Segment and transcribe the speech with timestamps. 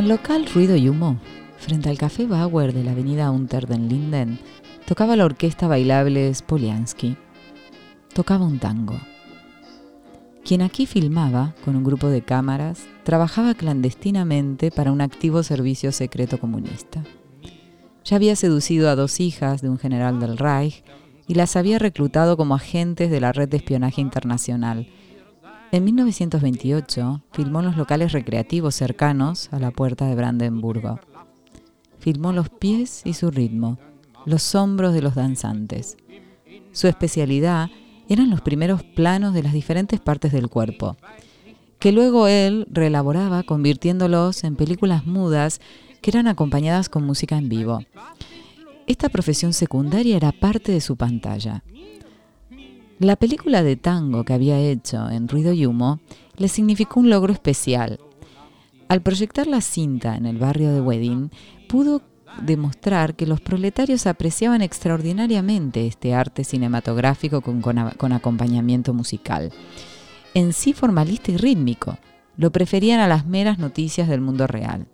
[0.00, 1.18] el local Ruido y Humo,
[1.58, 4.38] frente al Café Bauer de la avenida Unter den Linden,
[4.86, 7.18] tocaba la orquesta bailable Spoliansky.
[8.14, 8.98] Tocaba un tango.
[10.42, 16.40] Quien aquí filmaba, con un grupo de cámaras, trabajaba clandestinamente para un activo servicio secreto
[16.40, 17.04] comunista.
[18.06, 20.82] Ya había seducido a dos hijas de un general del Reich
[21.28, 24.88] y las había reclutado como agentes de la red de espionaje internacional.
[25.72, 30.98] En 1928 filmó los locales recreativos cercanos a la puerta de Brandenburgo.
[32.00, 33.78] Filmó los pies y su ritmo,
[34.26, 35.96] los hombros de los danzantes.
[36.72, 37.70] Su especialidad
[38.08, 40.96] eran los primeros planos de las diferentes partes del cuerpo,
[41.78, 45.60] que luego él reelaboraba convirtiéndolos en películas mudas
[46.02, 47.78] que eran acompañadas con música en vivo.
[48.88, 51.62] Esta profesión secundaria era parte de su pantalla.
[53.00, 56.00] La película de tango que había hecho en Ruido y Humo
[56.36, 57.98] le significó un logro especial.
[58.88, 61.30] Al proyectar la cinta en el barrio de Wedding,
[61.66, 62.02] pudo
[62.42, 69.50] demostrar que los proletarios apreciaban extraordinariamente este arte cinematográfico con, con, acompañamiento musical.
[70.34, 71.96] En sí formalista y rítmico,
[72.36, 74.86] lo preferían a las meras noticias del mundo real.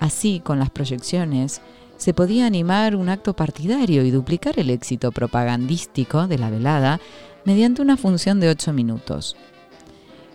[0.00, 1.60] Así, con las proyecciones,
[1.96, 7.00] se podía animar un acto partidario y duplicar el éxito propagandístico de la velada
[7.44, 9.36] mediante una función de ocho minutos.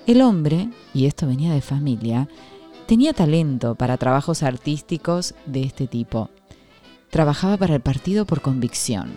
[0.06, 2.30] El hombre, y esto venía de familia,
[2.86, 6.30] tenía talento para trabajos artísticos de este tipo.
[7.10, 9.12] Trabajaba para el partido por convicción.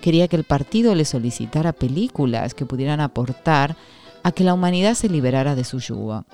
[0.00, 3.76] Quería que el partido le solicitara películas que pudieran aportar
[4.22, 6.24] a que la humanidad se liberara de su yugo.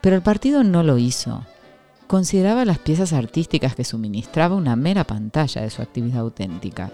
[0.00, 1.44] Pero el partido no lo hizo
[2.10, 6.90] consideraba las piezas artísticas que suministraba una mera pantalla de su actividad auténtica.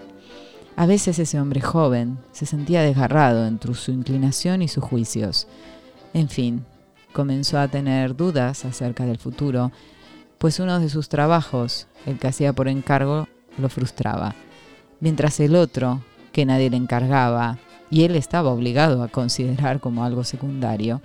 [0.75, 5.47] A veces ese hombre joven se sentía desgarrado entre su inclinación y sus juicios.
[6.13, 6.65] En fin,
[7.13, 9.71] comenzó a tener dudas acerca del futuro,
[10.37, 13.27] pues uno de sus trabajos, el que hacía por encargo,
[13.57, 14.35] lo frustraba,
[14.99, 17.57] mientras el otro, que nadie le encargaba
[17.89, 21.01] y él estaba obligado a considerar como algo secundario,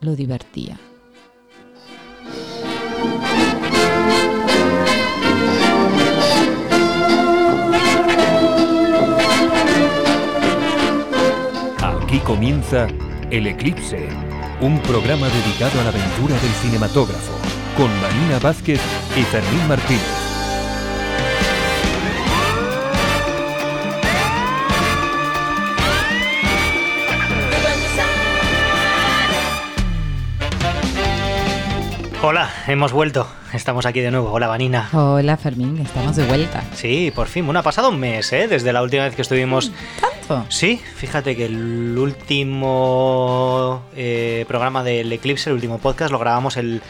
[0.00, 0.78] lo divertía.
[12.10, 12.88] Aquí comienza
[13.30, 14.08] El Eclipse,
[14.60, 17.38] un programa dedicado a la aventura del cinematógrafo,
[17.76, 18.80] con Marina Vázquez
[19.16, 20.02] y Fermín Martínez.
[32.24, 33.28] Hola, hemos vuelto.
[33.52, 34.32] Estamos aquí de nuevo.
[34.32, 34.88] Hola, Vanina.
[34.92, 35.78] Hola, Fermín.
[35.78, 36.64] Estamos de vuelta.
[36.74, 37.44] Sí, por fin.
[37.44, 38.48] Bueno, ha pasado un mes, ¿eh?
[38.48, 39.70] Desde la última vez que estuvimos.
[40.48, 46.82] Sí, fíjate que el último eh, programa del Eclipse, el último podcast, lo grabamos el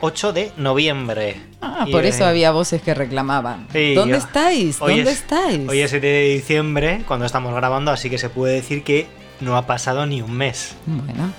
[0.00, 1.40] 8 de noviembre.
[1.60, 3.66] Ah, por eso había voces que reclamaban.
[3.94, 4.78] ¿Dónde estáis?
[4.78, 5.68] ¿Dónde estáis?
[5.68, 9.06] Hoy es 7 de diciembre, cuando estamos grabando, así que se puede decir que
[9.40, 10.74] no ha pasado ni un mes.
[10.86, 11.32] Bueno.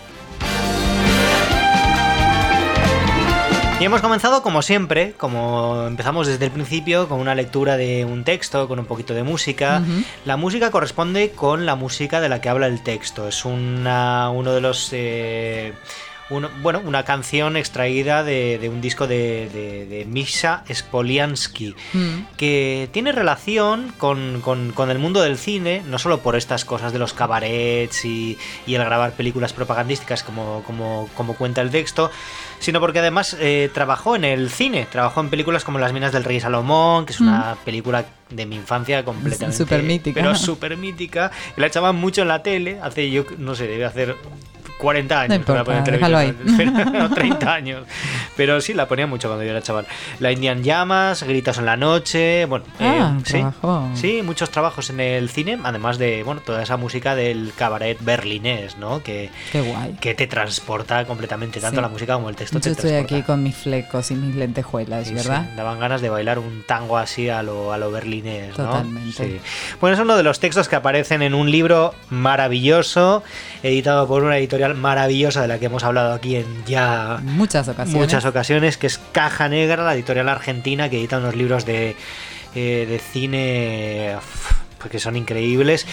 [3.81, 8.24] Y hemos comenzado como siempre, como empezamos desde el principio, con una lectura de un
[8.24, 9.81] texto, con un poquito de música.
[10.24, 13.28] La música corresponde con la música de la que habla el texto.
[13.28, 14.90] Es una, uno de los...
[14.91, 15.74] Eh,
[16.62, 19.50] bueno, una canción extraída de, un disco de,
[19.90, 22.36] de, Misha Spoliansky, mm.
[22.38, 24.41] que tiene relación con,
[24.90, 28.38] el mundo del cine, no solo por estas cosas de los cabarets y,
[28.68, 32.09] el grabar películas propagandísticas como, como, como cuenta el texto,
[32.59, 36.24] sino porque además eh, trabajó en el cine, trabajó en películas como Las Minas del
[36.24, 37.66] Rey Salomón, que es una mm.
[37.66, 39.58] película de mi infancia completamente.
[39.58, 40.22] Súper mítica.
[40.22, 41.31] Pero súper mítica.
[41.58, 44.16] La echaban mucho en la tele, hace yo, no sé, debe hacer
[44.81, 45.30] 40 años.
[45.30, 46.36] No importa, déjalo ahí.
[46.94, 47.84] no, 30 años.
[48.36, 49.86] Pero sí, la ponía mucho cuando yo era chaval.
[50.19, 53.44] La Indian Llamas, Gritos en la Noche, bueno, ah, eh, sí,
[53.94, 58.78] sí, muchos trabajos en el cine, además de, bueno, toda esa música del cabaret berlinés,
[58.78, 59.03] ¿no?
[59.03, 59.97] Que, Qué guay.
[60.02, 62.59] que te transporta completamente, tanto la música como el texto.
[62.59, 65.50] Yo estoy aquí con mis flecos y mis lentejuelas, ¿verdad?
[65.55, 68.66] daban ganas de bailar un tango así a lo, a lo berlinés, ¿no?
[68.66, 69.41] Totalmente.
[69.79, 73.23] Bueno, es uno de los textos que aparecen en un libro maravilloso,
[73.61, 78.02] editado por una editorial maravillosa de la que hemos hablado aquí en ya muchas ocasiones,
[78.02, 81.96] muchas ocasiones que es Caja Negra, la editorial argentina que edita unos libros de,
[82.56, 84.16] eh, de cine
[84.82, 85.85] porque son increíbles.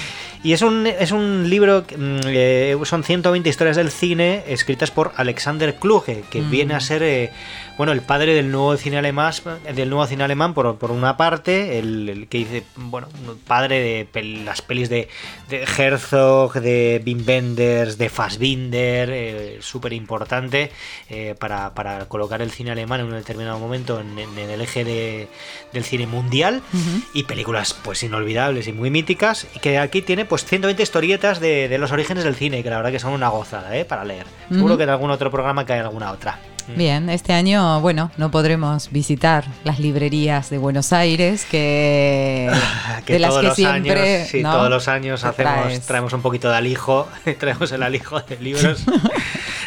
[0.45, 5.13] Y es un, es un libro, mm, eh, son 120 historias del cine escritas por
[5.17, 6.51] Alexander Kluge, que Mm.
[6.51, 7.31] viene a ser eh,
[7.77, 9.33] bueno, el padre del nuevo cine alemán,
[9.75, 13.07] del nuevo cine alemán por, por una parte, el, el que dice, bueno,
[13.47, 15.09] padre de pel- las pelis de,
[15.49, 20.73] de Herzog, de Wim Wenders, de Fassbinder, eh, súper importante
[21.09, 24.61] eh, para, para colocar el cine alemán en un determinado momento en, en- en el
[24.61, 25.29] eje de-
[25.73, 26.63] del cine mundial
[27.15, 31.69] y películas pues inolvidables y muy míticas y que aquí tiene pues 120 historietas de,
[31.69, 33.85] de los orígenes del cine que la verdad que son una gozada ¿eh?
[33.85, 34.27] para leer.
[34.49, 36.39] Seguro que en algún otro programa cae alguna otra
[36.77, 42.51] Bien, este año, bueno, no podremos visitar las librerías de Buenos Aires, que,
[43.07, 44.53] que de las todos que los siempre, años sí, ¿no?
[44.53, 48.85] todos los años hacemos traemos un poquito de alijo traemos el alijo de libros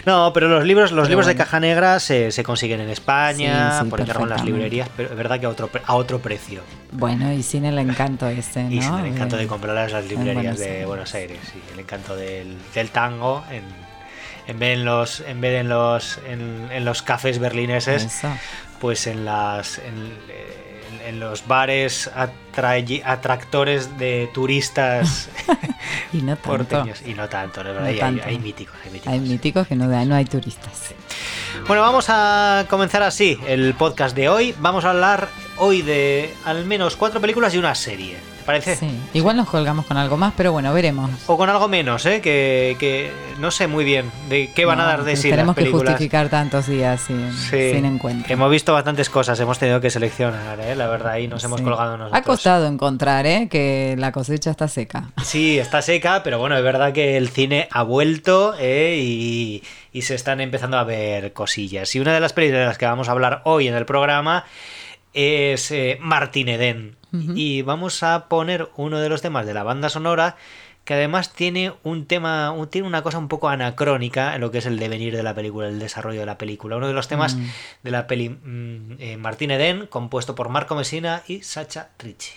[0.05, 3.79] no pero los libros los Pero libros de caja negra se, se consiguen en España
[3.79, 6.19] Sí, sí, por encargo en las librerías pero es verdad que a otro a otro
[6.19, 6.61] precio
[6.91, 8.71] Bueno, y sin el encanto ese, ¿no?
[8.71, 10.85] y sin el encanto de comprarlas en las librerías Buenos de.
[10.85, 13.63] Buenos Aires sí, el encanto del, del tango en,
[14.47, 18.21] en vez en los en vez en los en, en los cafés berlineses
[18.79, 20.13] pues en las en,
[21.05, 22.09] en- los bares
[23.03, 25.29] atractores de turistas
[26.13, 26.49] Y no tanto.
[26.49, 29.13] porteños y no tanto, No hay, hay míticos, hay míticos.
[29.13, 30.93] Hay míticos que no, no hay turistas.
[31.67, 34.53] Bueno, vamos a comenzar así el podcast de hoy.
[34.59, 38.17] Vamos a hablar hoy de al menos cuatro películas y una serie.
[38.41, 38.75] ¿Te parece?
[38.75, 38.89] Sí.
[39.13, 41.11] Igual nos colgamos con algo más, pero bueno, veremos.
[41.27, 42.21] O con algo menos, ¿eh?
[42.21, 45.55] Que, que no sé muy bien de qué van a No, dar de sí Tenemos
[45.55, 47.71] que justificar tantos días sin, Sí.
[47.73, 48.33] sin encuentro.
[48.33, 50.75] Hemos visto bastantes cosas, hemos tenido que seleccionar, ¿eh?
[50.75, 51.63] La verdad, ahí nos hemos Sí.
[51.63, 52.19] colgado nosotros.
[52.19, 53.47] Ha costado encontrar, ¿eh?
[53.49, 55.11] Que la cosecha está seca.
[55.23, 58.97] Sí, está seca, pero bueno, es verdad que el cine ha vuelto ¿eh?
[58.99, 61.93] y, y se están empezando a ver cosillas.
[61.95, 64.45] Y una de las películas de las que vamos a hablar hoy en el programa
[65.13, 66.95] es eh, Martin Eden.
[67.35, 70.37] Y vamos a poner uno de los temas de la banda sonora
[70.85, 74.65] que además tiene un tema, tiene una cosa un poco anacrónica en lo que es
[74.65, 76.77] el devenir de la película, el desarrollo de la película.
[76.77, 77.45] Uno de los temas Mm.
[77.83, 82.31] de la peli mm, eh, Martin Eden, compuesto por Marco Messina y Sacha Ricci.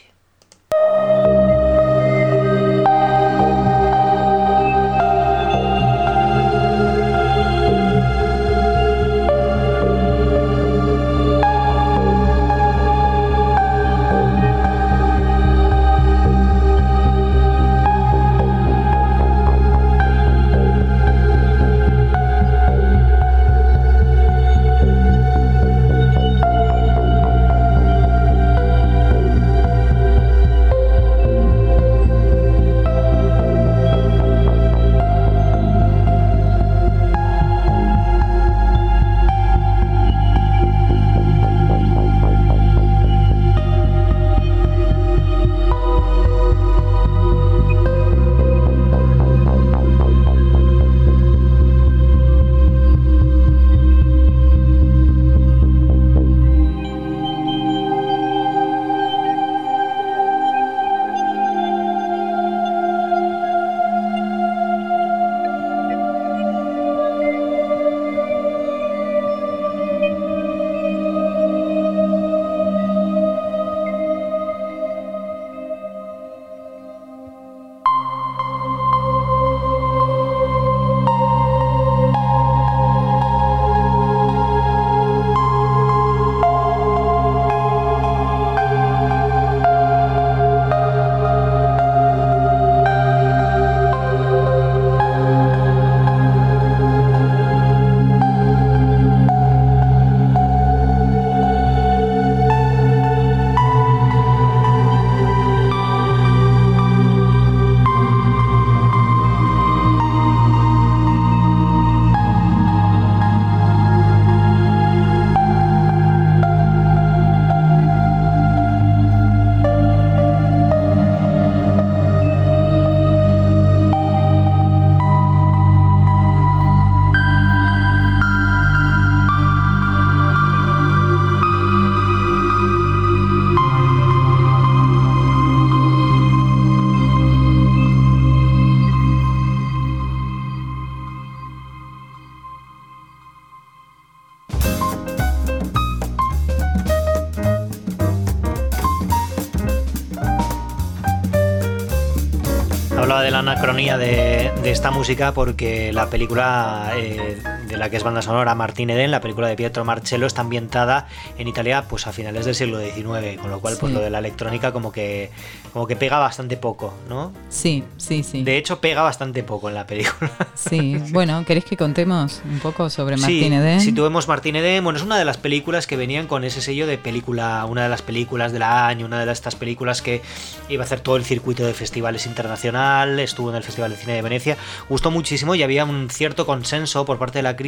[153.61, 157.39] Hablaba de de, esta música porque la película eh,
[157.75, 161.09] de la que es banda sonora Martín Eden, la película de Pietro Marcello, está ambientada
[161.39, 164.21] en Italia pues a finales del siglo XIX, con lo cual pues lo de la
[164.21, 165.31] electrónica como que
[165.73, 167.33] como que pega bastante poco, ¿no?
[167.49, 168.45] Sí, sí, sí.
[168.45, 170.31] De hecho pega bastante poco en la película.
[170.55, 173.81] Sí, bueno, ¿queréis que contemos un poco sobre Martín sí, Eden?
[173.81, 176.87] Si tuvimos Martín Eden, bueno, es una de las películas que venían con ese sello
[176.87, 180.23] de película, una de las películas del año, una de estas películas que
[180.69, 184.13] iba a hacer todo el circuito de festivales internacional, estuvo en el Festival de Cine
[184.13, 184.57] de Venecia,
[184.89, 187.64] gustó muchísimo y había un cierto consenso por parte de la crítica,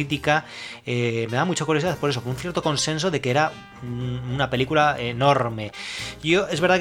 [0.85, 3.51] eh, me da mucha curiosidad por eso, un cierto consenso de que era
[3.81, 5.71] una película enorme.
[6.23, 6.79] Yo, es verdad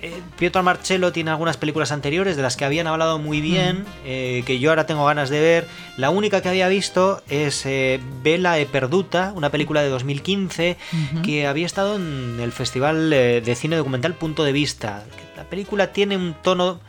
[0.00, 3.80] que eh, Pietro Marcello tiene algunas películas anteriores de las que habían hablado muy bien,
[3.80, 3.86] mm.
[4.04, 5.68] eh, que yo ahora tengo ganas de ver.
[5.96, 7.66] La única que había visto es
[8.22, 10.76] Vela e Perduta, una película de 2015
[11.24, 15.04] que había estado en el Festival de Cine Documental Punto de Vista.
[15.36, 16.80] La película tiene un tono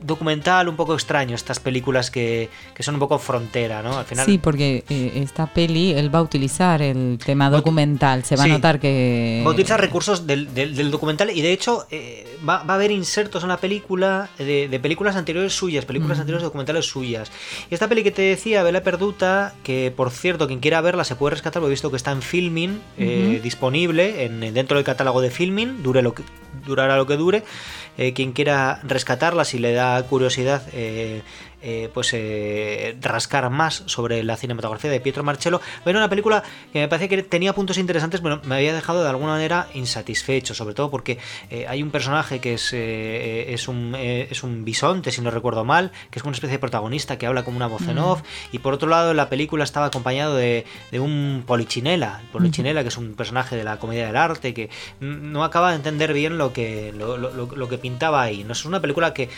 [0.00, 2.50] documental un poco extraño, estas películas que,
[2.80, 3.98] son un poco frontera, ¿no?
[3.98, 4.26] Al final...
[4.26, 8.46] Sí, porque eh, esta peli, él va a utilizar el tema documental, se va a
[8.46, 9.42] notar que...
[9.44, 13.48] Va a utilizar recursos del, documental y de hecho eh, va, a haber insertos en
[13.48, 17.30] la película de, películas anteriores suyas, películas anteriores documentales suyas.
[17.70, 21.16] Y esta peli que te decía, Vela Perduta, que por cierto, quien quiera verla se
[21.16, 25.20] puede rescatar, porque he visto que está en Filming, eh, disponible en, dentro del catálogo
[25.20, 26.22] de Filming, dure lo que,
[26.66, 27.42] durará lo que dure.
[27.98, 31.22] Eh, quien quiera rescatarla, si le da curiosidad, eh,
[31.60, 35.60] eh, pues eh, rascar más sobre la cinematografía de Pietro Marcello.
[35.84, 39.08] Era una película que me parece que tenía puntos interesantes, pero me había dejado de
[39.08, 41.18] alguna manera insatisfecho, sobre todo porque
[41.50, 45.90] eh, hay un personaje que es, es, un, es un bisonte, si no recuerdo mal,
[46.10, 48.22] que es una especie de protagonista que habla como una voz en off,
[48.52, 53.14] y por otro lado la película estaba acompañado de, un polichinela, polichinela que es un
[53.14, 57.68] personaje de la comedia del arte, que no acaba de entender bien lo que, lo,
[57.68, 58.44] que pintaba ahí.
[58.44, 59.28] No es una película que,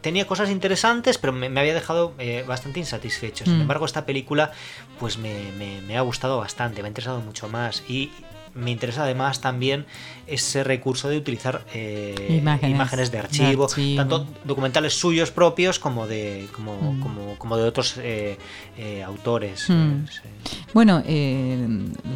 [0.00, 3.44] tenía cosas interesantes, pero me había dejado eh, bastante insatisfecho.
[3.44, 3.62] Sin mm.
[3.62, 4.52] embargo, esta película
[4.98, 5.52] pues me,
[5.86, 7.82] me, ha gustado bastante, me ha interesado mucho más.
[7.88, 8.10] Y
[8.54, 9.86] me interesa además también
[10.26, 16.92] ese recurso de utilizar eh, imágenes, de, archivo, tanto documentales suyos propios como de como,
[16.92, 17.00] mm.
[17.00, 18.36] como, como, de otros eh,
[19.06, 19.68] autores.
[19.68, 20.04] Mm.
[20.74, 21.02] Bueno,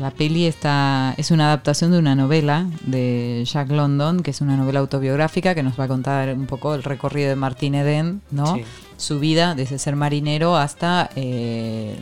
[0.00, 4.56] la peli está, es una adaptación de una novela de Jack London, que es una
[4.56, 8.58] novela autobiográfica que nos va a contar un poco el recorrido de Martín Eden, ¿no?
[9.02, 11.96] Su vida desde ser marinero hasta eh,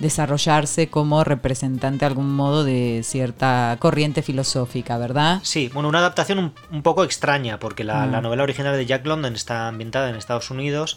[0.00, 5.40] desarrollarse como representante de algún modo de cierta corriente filosófica, ¿verdad?
[5.42, 8.10] Sí, bueno, una adaptación un, poco extraña, porque la, mm.
[8.10, 10.96] la, novela original de Jack London está ambientada en Estados Unidos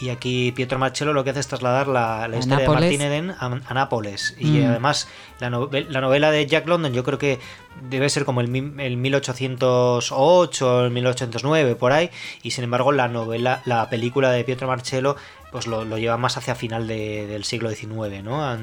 [0.00, 3.74] y aquí Pietro Marcello lo que hace es trasladar la, historia de Martin Eden a,
[3.74, 4.34] Nápoles.
[4.38, 4.66] Y mm.
[4.66, 5.08] además,
[5.40, 7.38] la, novela de Jack London, yo creo que
[7.88, 12.10] debe ser como el, el 1808 o el 1809, por ahí.
[12.42, 15.16] Y sin embargo, la novela, la película de Pietro Marcello
[15.50, 18.56] pues lo, lleva más hacia final del siglo XIX, ¿no?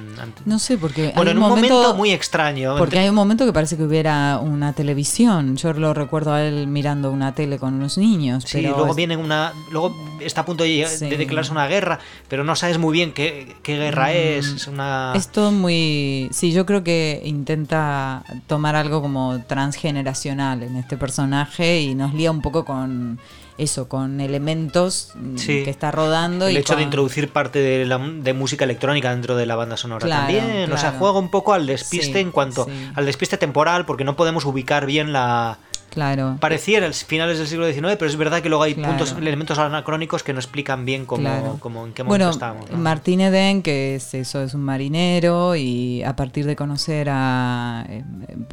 [0.46, 1.12] no sé, porque...
[1.16, 2.78] Bueno, en un momento, muy extraño.
[2.78, 5.58] Porque hay un momento que parece que hubiera una televisión.
[5.58, 8.44] Yo lo recuerdo a él mirando una tele con unos niños.
[8.46, 9.54] Sí, luego viene una...
[9.72, 14.08] Luego está a punto de, declararse una guerra, pero no sabes muy bien qué, guerra
[14.08, 14.48] mm, es.
[14.48, 15.14] Es una...
[15.16, 16.30] Esto muy...
[16.32, 22.32] Sí, yo creo que intenta tomar algo como transgeneracional en este personaje y nos lía
[22.32, 23.20] un poco con
[23.58, 26.48] eso, con elementos mm, que está rodando.
[26.48, 30.08] El hecho de introducir parte de, la, de música electrónica dentro de la banda sonora
[30.08, 30.72] también.
[30.72, 34.46] O sea, juega un poco al despiste en cuanto al despiste temporal, porque no podemos
[34.46, 35.60] ubicar bien la,
[35.98, 36.38] Claro.
[36.40, 40.32] Pareciera finales del siglo XIX, pero es verdad que luego hay puntos, elementos anacrónicos que
[40.32, 42.70] no explican bien cómo, en qué momento bueno, estamos.
[42.70, 48.04] Martín Eden, que es eso, es un marinero y a partir de conocer a, eh,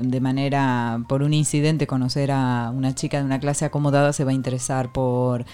[0.00, 4.30] de manera, por un incidente, conocer a una chica de una clase acomodada, se va
[4.30, 5.44] a interesar por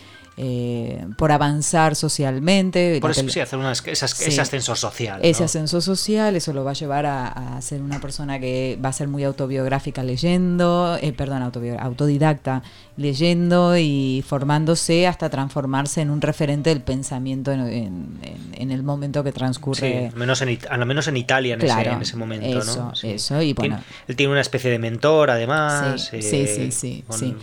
[0.43, 2.99] eh, por avanzar socialmente.
[2.99, 5.21] Por eso sí, hacer ese ascenso social.
[5.23, 8.93] Ese ascenso social, eso lo va a llevar a, ser una persona que va a
[8.95, 12.63] ser muy autobiográfica leyendo, eh, perdón, autodidacta
[12.97, 18.19] leyendo y formándose hasta transformarse en un referente del pensamiento en,
[18.57, 20.11] el momento que transcurre.
[20.17, 21.63] menos en, a lo menos en Italia en,
[22.01, 22.61] ese, momento.
[22.61, 23.79] Eso, eso y bueno.
[24.09, 26.09] él tiene una especie de mentor además.
[26.11, 27.05] Sí, sí, sí.
[27.11, 27.37] sí,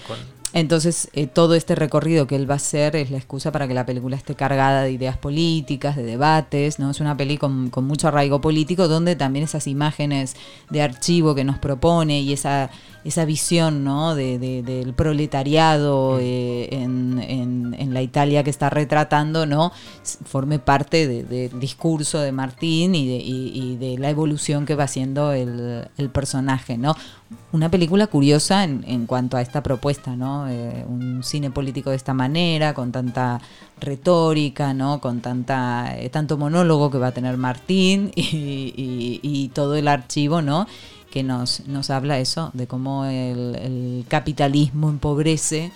[0.53, 3.73] entonces, eh, todo este recorrido que él va a hacer es la excusa para que
[3.73, 6.89] la película esté cargada de ideas políticas, de debates, ¿no?
[6.89, 10.35] Es una peli con, mucho arraigo político, donde también esas imágenes
[10.69, 12.69] de archivo que nos propone y esa,
[13.03, 14.15] esa visión, ¿no?
[14.15, 16.19] De, del proletariado mm.
[16.21, 19.71] eh, en, la Italia que está retratando, ¿no?
[20.25, 26.77] Forme parte del discurso de Martín y de, la evolución que va haciendo el, personaje,
[26.77, 26.95] ¿no?
[27.51, 30.47] Una película curiosa en, cuanto a esta propuesta, ¿no?
[30.49, 33.41] Eh, un cine político de esta manera, con tanta
[33.79, 35.01] retórica, ¿no?
[35.01, 40.67] Con tanta, eh, tanto monólogo que va a tener Martín y, todo el archivo, ¿no?
[41.11, 45.71] que nos, nos habla eso, de cómo el, capitalismo empobrece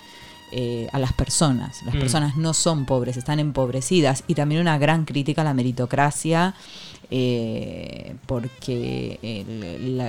[0.51, 1.81] eh, a las personas.
[1.83, 1.99] Las mm.
[1.99, 4.23] personas no son pobres, están empobrecidas.
[4.27, 6.53] Y también una gran crítica a la meritocracia,
[7.11, 9.45] eh, porque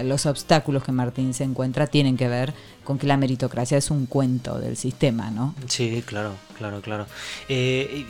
[0.07, 2.55] los obstáculos que Martín se encuentra tienen que ver
[2.85, 5.55] con que la meritocracia es un cuento del sistema, ¿no?
[5.67, 7.07] Sí, claro, claro, claro.
[7.49, 8.07] Eh,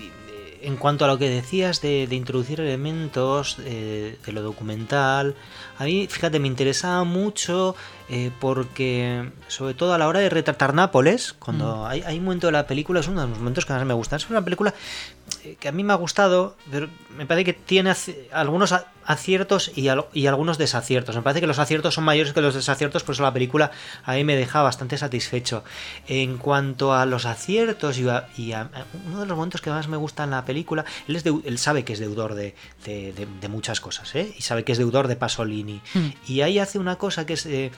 [0.62, 5.34] en cuanto a lo que decías de, introducir elementos de lo documental,
[5.78, 7.74] a mí, fíjate, me interesaba mucho
[8.08, 11.86] eh, porque, sobre todo a la hora de retratar Nápoles, cuando mm.
[11.86, 13.94] hay, hay, un momento de la película, es uno de los momentos que más me
[13.94, 14.18] gustan.
[14.18, 15.21] Es una película eh,
[15.58, 17.92] que a mí me ha gustado, pero me parece que tiene
[18.32, 21.16] algunos aciertos y, y, algunos desaciertos.
[21.16, 23.72] Me parece que los aciertos son mayores que los desaciertos, por eso la película
[24.04, 25.64] a mí me deja bastante satisfecho.
[26.06, 28.70] En cuanto a los aciertos y, a,
[29.06, 31.84] uno de los momentos que más me gusta en la película, él, es él sabe
[31.84, 34.32] que es deudor de, de, muchas cosas, ¿eh?
[34.36, 35.82] y sabe que es deudor de Pasolini.
[35.94, 36.08] Mm.
[36.26, 37.46] Y ahí hace una cosa que es...
[37.46, 37.70] Eh,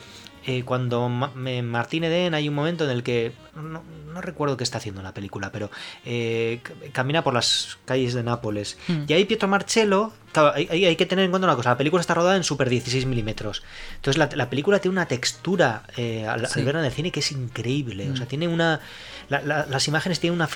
[0.64, 5.04] cuando Martín Eden hay un momento en el que no, recuerdo qué está haciendo en
[5.04, 5.70] la película, pero
[6.04, 6.60] eh,
[6.92, 9.04] camina por las calles de Nápoles hmm.
[9.08, 10.12] y ahí Pietro Marcello
[10.54, 13.62] hay, que tener en cuenta una cosa, la película está rodada en super 16 milímetros.
[13.96, 18.10] Entonces la, película tiene una textura eh, al, verla en el cine que es increíble.
[18.10, 18.28] O sea, hmm.
[18.28, 18.80] tiene una...
[19.28, 20.48] las imágenes tienen una,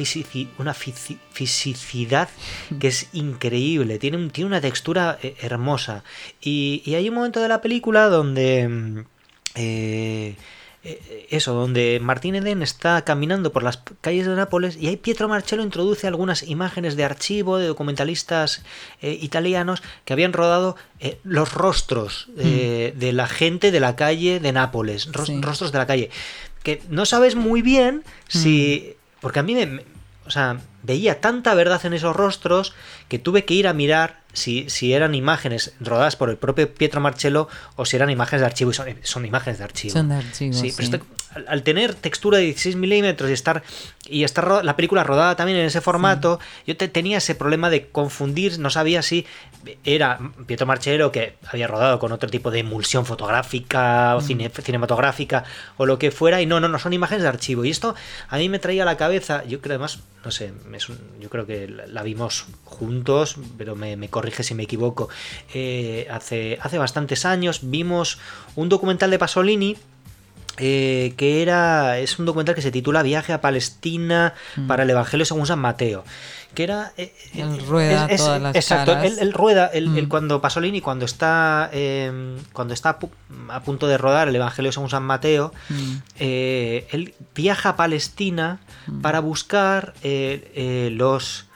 [0.58, 2.28] una fisicidad
[2.70, 2.78] hmm.
[2.78, 4.00] que es increíble.
[4.00, 6.02] Tiene, tiene una textura hermosa.
[6.40, 9.04] Y, y hay un momento de la película donde mm,
[9.54, 10.36] eh,
[10.84, 15.28] eh, eso, donde Martín Eden está caminando por las calles de Nápoles y ahí Pietro
[15.28, 18.62] Marcello introduce algunas imágenes de archivo de documentalistas
[19.02, 20.76] eh, italianos que habían rodado
[21.24, 22.98] los rostros mm.
[22.98, 26.10] de la gente de la calle de Nápoles, rostros de la calle,
[26.62, 28.94] que no sabes muy bien si...
[28.94, 28.98] Mm.
[29.20, 29.82] Porque a mí me,
[30.28, 32.74] o sea, veía tanta verdad en esos rostros
[33.08, 37.00] que tuve que ir a mirar si, si eran imágenes rodadas por el propio Pietro
[37.00, 38.70] Marcello o si eran imágenes de archivo.
[38.70, 39.92] Y son, son imágenes de archivo.
[39.92, 40.52] Son de archivo.
[40.52, 41.02] Sí, Pero
[41.46, 43.62] al, tener textura de 16 milímetros y estar,
[44.08, 47.88] y estar la película rodada también en ese formato, yo te, tenía ese problema de
[47.88, 49.26] confundir, no sabía si
[49.84, 54.50] era Pietro Marcello que había rodado con otro tipo de emulsión fotográfica o mm.
[54.62, 55.44] cinematográfica
[55.76, 57.64] o lo que fuera, y no, no, no, son imágenes de archivo.
[57.64, 57.94] Y esto
[58.28, 60.52] a mí me traía a la cabeza, yo creo además, no sé,
[61.20, 62.97] yo creo que la vimos juntos,
[63.56, 65.08] pero me, me corrige si me equivoco,
[65.54, 68.18] eh, hace, hace bastantes años vimos
[68.56, 69.76] un documental de Pasolini
[70.60, 74.66] eh, que era es un documental que se titula Viaje a Palestina mm.
[74.66, 76.04] para el Evangelio según San Mateo
[76.54, 80.08] que era eh, el rueda todas las exacto el rueda el, mm.
[80.08, 82.98] cuando Pasolini cuando está em, cuando está
[83.50, 85.94] a punto de rodar el Evangelio según San Mateo mm.
[86.18, 88.58] él viaja a Palestina
[89.00, 91.47] para buscar los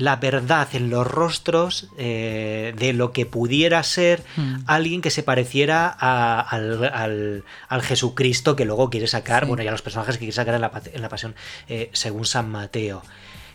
[0.00, 4.62] la verdad en los rostros eh, de lo que pudiera ser hmm.
[4.66, 7.44] alguien que se pareciera al,
[7.82, 11.02] Jesucristo que luego quiere sacar, bueno, ya los personajes que quiere sacar en la, en
[11.02, 11.34] la pasión
[11.68, 13.02] eh, según San Mateo.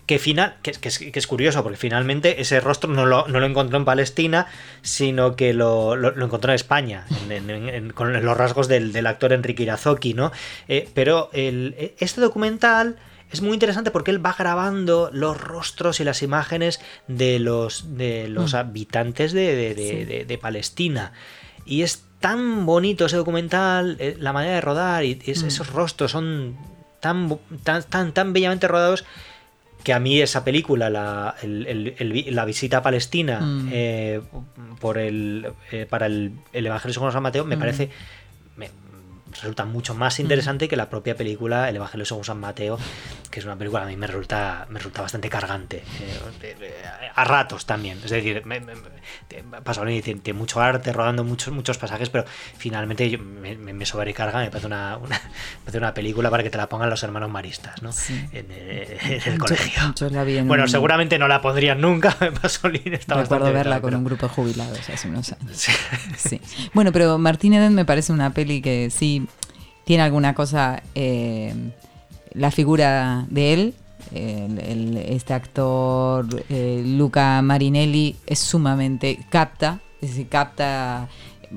[0.06, 4.46] Que, final, que, es curioso, porque finalmente ese rostro no lo, encontró en Palestina,
[4.84, 7.08] sino que lo, encontró en España,
[7.96, 10.32] con los rasgos del, actor Enrique Irazoki, ¿no?
[10.68, 12.98] Eh, pero el, este documental
[13.32, 18.28] es muy interesante porque él va grabando los rostros y las imágenes de los, de
[18.28, 18.58] los mm.
[18.58, 21.12] habitantes de, Palestina.
[21.66, 25.30] Y es tan bonito ese documental, eh, la manera de rodar y mm.
[25.30, 26.56] esos rostros son
[27.00, 29.06] tan, tan, tan, bellamente rodados
[29.84, 33.70] que a mí esa película, la, la visita a Palestina mm.
[33.72, 34.22] eh,
[34.80, 37.90] por el, eh, para el, Evangelio según San Mateo, me parece
[39.36, 42.78] resulta mucho más interesante que la propia película El Evangelio según San Mateo,
[43.30, 45.84] que es una película a mí me resulta, me resulta bastante cargante.
[46.02, 46.74] Eh,
[47.16, 48.00] a ratos también.
[48.04, 48.74] Es decir, me, me,
[49.64, 52.26] Pasolini tiene, mucho arte, rodando muchos, muchos pasajes, pero
[52.58, 55.22] finalmente me, sobrecarga, me parece una, una,
[55.74, 57.92] una, película para que te la pongan los hermanos maristas ¿no?
[58.32, 59.94] en, el colegio.
[60.46, 62.16] bueno, seguramente no la pondrían nunca.
[62.42, 65.68] Pasolini está Recuerdo verla con un grupo de jubilados hace unos años.
[66.18, 66.42] Sí.
[66.74, 69.25] Bueno, pero Martín Eden me parece una peli que sí
[69.86, 71.54] tiene alguna cosa, eh,
[72.34, 73.74] la figura de él,
[74.14, 81.10] este actor eh, Luca Marinelli es sumamente capta, es capta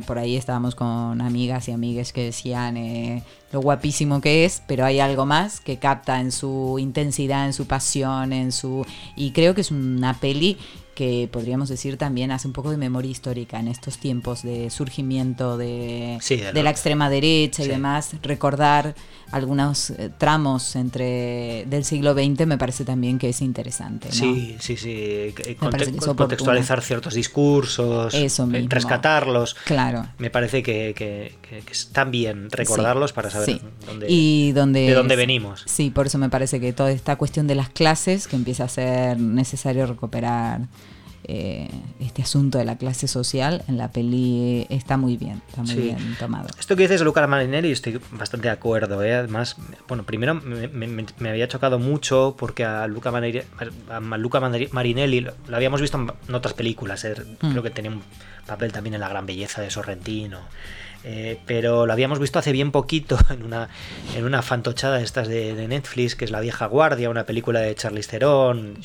[0.06, 4.84] por ahí estábamos con amigas y amigues que decían eh, lo guapísimo que es, pero
[4.84, 8.84] hay algo más que capta en su intensidad, en su pasión, en su...
[9.16, 10.58] Y creo que es una peli
[10.98, 15.56] que podríamos decir también hace un poco de memoria histórica en estos tiempos de surgimiento
[15.56, 16.18] de,
[16.52, 18.96] de, la extrema derecha y demás, recordar
[19.30, 24.10] algunos eh, tramos entre del siglo XX me parece también que es interesante.
[24.10, 25.32] Sí, sí, sí.
[25.56, 28.28] contextualizar ciertos discursos, eh,
[28.68, 29.54] rescatarlos.
[29.66, 30.04] Claro.
[30.18, 35.62] Me parece que, que, están bien recordarlos para saber dónde, y dónde, de dónde venimos.
[35.66, 38.68] Sí, por eso me parece que toda esta cuestión de las clases que empieza a
[38.68, 40.62] ser necesario recuperar
[41.30, 41.68] eh,
[42.00, 46.16] este asunto de la clase social en la peli está muy bien, está muy bien
[46.18, 46.48] tomado.
[46.58, 49.02] Esto que dices Luca Marinelli estoy bastante de acuerdo.
[49.02, 49.14] ¿eh?
[49.14, 56.34] Además, bueno, primero me, había chocado mucho porque a Luca, Marinelli lo, habíamos visto en
[56.34, 57.04] otras películas.
[57.04, 57.14] ¿eh?
[57.42, 57.50] Mm.
[57.50, 58.02] Creo que tenía un
[58.46, 60.40] papel también en La Gran Belleza de Sorrentino.
[61.04, 63.68] Eh, pero lo habíamos visto hace bien poquito en una,
[64.16, 67.74] en una fantochada de estas de, Netflix, que es La vieja guardia, una película de
[67.74, 68.78] Charlize Theron.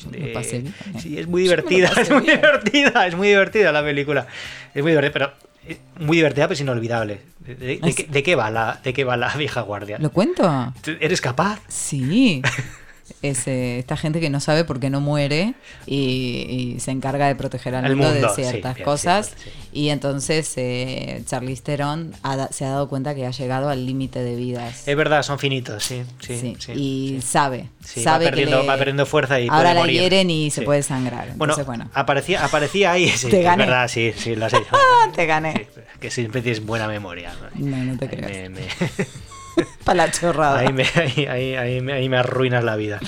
[0.98, 4.26] sí, es muy divertida, es muy divertida, es muy divertida la película.
[4.74, 5.32] Es muy divertida, pero
[5.66, 7.20] eh, muy divertida, pero es inolvidable.
[7.40, 9.98] ¿De, de, qué, va la, ¿De qué va la vieja guardia?
[9.98, 10.72] ¿Lo cuento?
[11.00, 11.60] ¿Eres capaz?
[11.68, 12.42] Sí.
[13.22, 15.54] es eh, esta gente que no sabe por qué no muere
[15.86, 19.34] y, se encarga de proteger al mundo, de ciertas cosas.
[19.72, 22.12] Y entonces eh, Charlize Theron
[22.50, 24.86] se ha dado cuenta que ha llegado al límite de vidas.
[24.86, 26.02] Es verdad, son finitos, sí.
[26.20, 27.68] sí, y sabe.
[27.82, 31.28] sabe va, perdiendo, que va perdiendo fuerza y Ahora la hieren y se puede sangrar.
[31.28, 33.12] Entonces, bueno, Aparecía, aparecía ahí.
[33.30, 33.64] te gané.
[33.64, 34.76] Es verdad, sí, sí, lo has hecho.
[35.14, 35.68] te gané.
[36.00, 37.32] que siempre tienes buena memoria.
[37.54, 38.32] No, no te creas.
[39.84, 40.58] Para la chorrada.
[40.58, 40.84] Ahí me,
[41.28, 43.00] ahí, ahí, me, arruinas la vida.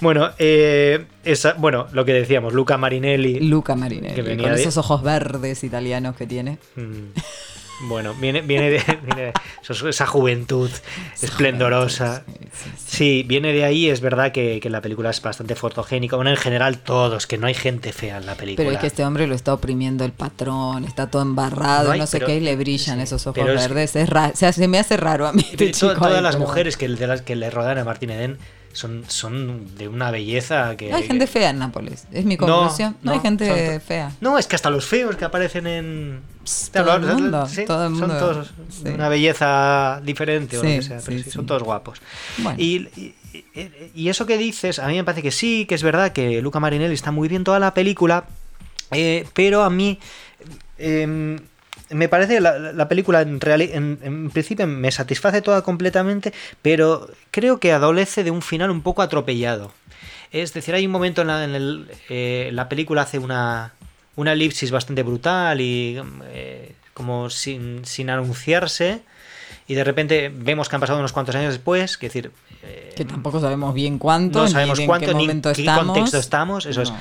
[0.00, 3.40] Bueno, eh, esa, bueno, lo que decíamos, Luca Marinelli.
[3.40, 6.58] Luca Marinelli, con esos ojos verdes italianos que tiene.
[6.76, 7.12] Mm.
[7.82, 9.32] Bueno, viene, viene de,
[9.88, 10.70] esa juventud
[11.20, 12.24] esplendorosa.
[12.84, 13.88] Sí, viene de ahí.
[13.88, 16.16] Es verdad que, la película es bastante fotogénica.
[16.16, 18.64] Bueno, en general todos, que no hay gente fea en la película.
[18.64, 22.20] Pero es que este hombre lo está oprimiendo el patrón, está todo embarrado, no, sé
[22.20, 23.96] qué, y le brillan esos ojos verdes.
[23.96, 25.44] Es, o sea, se me hace raro a mí.
[25.52, 28.38] Este todas las mujeres que, de las que le rodean a Martín Eden
[28.72, 30.90] son, son de una belleza que...
[30.90, 32.96] No hay gente fea en Nápoles, es mi conclusión.
[33.02, 34.12] No, hay gente fea.
[34.20, 36.20] No, es que hasta los feos que aparecen en...
[36.72, 38.50] Todo, el mundo, todo Son todos
[38.82, 42.02] de una belleza diferente o lo que sea, pero son todos guapos.
[42.56, 42.88] Y,
[43.94, 46.58] y, eso que dices, a mí me parece que sí, que es verdad que Luca
[46.58, 48.24] Marinelli está muy bien toda la película,
[48.90, 49.98] eh, pero a mí...
[50.78, 51.38] Eh,
[51.92, 53.38] me parece la, la película en,
[54.30, 59.72] principio me satisface toda completamente, pero creo que adolece de un final un poco atropellado.
[60.32, 63.74] Es decir, hay un momento en la, en el, eh, la película hace una,
[64.16, 69.02] una elipsis bastante brutal y eh, como sin, sin anunciarse
[69.72, 72.30] y de repente vemos que han pasado unos cuantos años después, que decir...
[72.62, 76.18] Eh, que tampoco sabemos bien cuánto, no sabemos ni cuánto, en qué, ni qué contexto
[76.18, 76.92] estamos, eso es,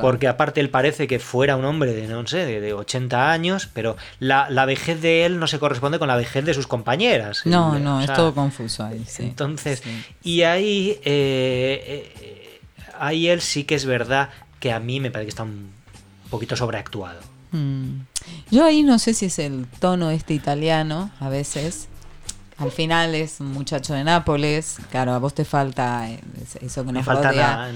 [0.00, 3.98] porque aparte él parece que fuera un hombre de, no sé, de, 80 años, pero
[4.18, 7.42] la, la, vejez de él no se corresponde con la vejez de sus compañeras.
[7.44, 9.24] No, no, es todo confuso ahí, sí.
[9.24, 9.82] Entonces,
[10.22, 12.60] y ahí, eh, eh,
[12.98, 15.70] ahí él sí que es verdad que a mí me parece que está un
[16.30, 17.20] poquito sobreactuado.
[17.52, 18.06] Mm.
[18.50, 21.88] Yo ahí no sé si es el tono este italiano, a veces,
[22.58, 26.20] al final es un muchacho de Nápoles, claro, a vos te falta eh,
[26.62, 27.70] eso que nos rodea,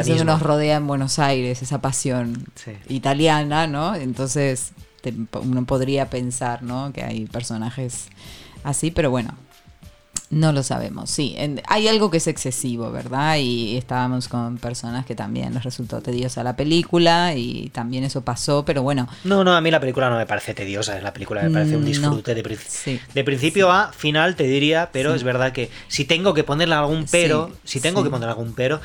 [0.00, 2.44] eso que nos rodea en Buenos Aires, esa pasión
[2.88, 3.94] italiana, ¿no?
[3.94, 4.72] Entonces
[5.40, 6.92] uno podría pensar, ¿no?
[6.92, 8.08] Que hay personajes
[8.64, 9.34] así, pero bueno,
[10.30, 11.36] no lo sabemos, sí.
[11.68, 13.36] hay algo que es excesivo, ¿verdad?
[13.38, 18.64] Y estábamos con personas que también les resultó tediosa la película y también eso pasó,
[18.64, 19.08] pero bueno.
[19.24, 21.82] No, no, a mí la película no me parece tediosa, la película me parece un
[21.82, 22.58] mm, disfrute de,
[23.14, 27.06] de, principio a final, te diría, pero es verdad que si tengo que ponerle algún
[27.10, 28.80] pero, si tengo que ponerle algún pero,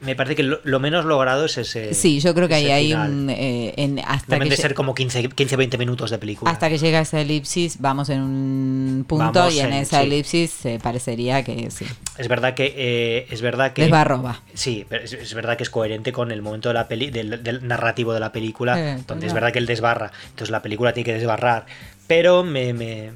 [0.00, 1.94] me parece que lo, menos logrado es ese.
[1.94, 3.28] Sí, yo creo que ahí hay un.
[3.30, 6.50] Eh, en, hasta Deben de ser como 15-20 minutos de película.
[6.50, 11.44] Hasta que llega esa elipsis, vamos en un punto y en, esa elipsis se parecería
[11.44, 11.86] que sí.
[12.18, 14.42] Es verdad que eh, es verdad que desbarroba.
[14.54, 18.12] Sí, pero es, verdad que es coherente con el momento de la peli, del, narrativo
[18.12, 21.66] de la película, donde es verdad que él desbarra, entonces la película tiene que desbarrar,
[22.06, 23.10] pero me, me,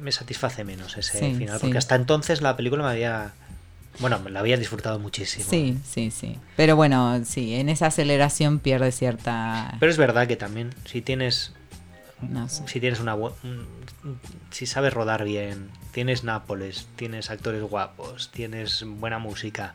[0.00, 3.32] me, satisface menos ese final, porque hasta entonces la película me había
[4.00, 5.46] bueno, la había disfrutado muchísimo.
[5.48, 6.38] Sí, sí, sí.
[6.56, 9.76] Pero bueno, sí, en esa aceleración pierde cierta.
[9.80, 11.52] Pero es verdad que también, si tienes
[12.66, 13.16] si tienes una
[14.50, 19.74] si sabes rodar bien, tienes Nápoles, tienes actores guapos, tienes buena música,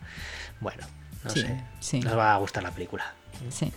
[0.60, 0.86] bueno,
[1.24, 1.64] no sé,
[2.04, 3.14] nos va a gustar la película.
[3.50, 3.72] Sí.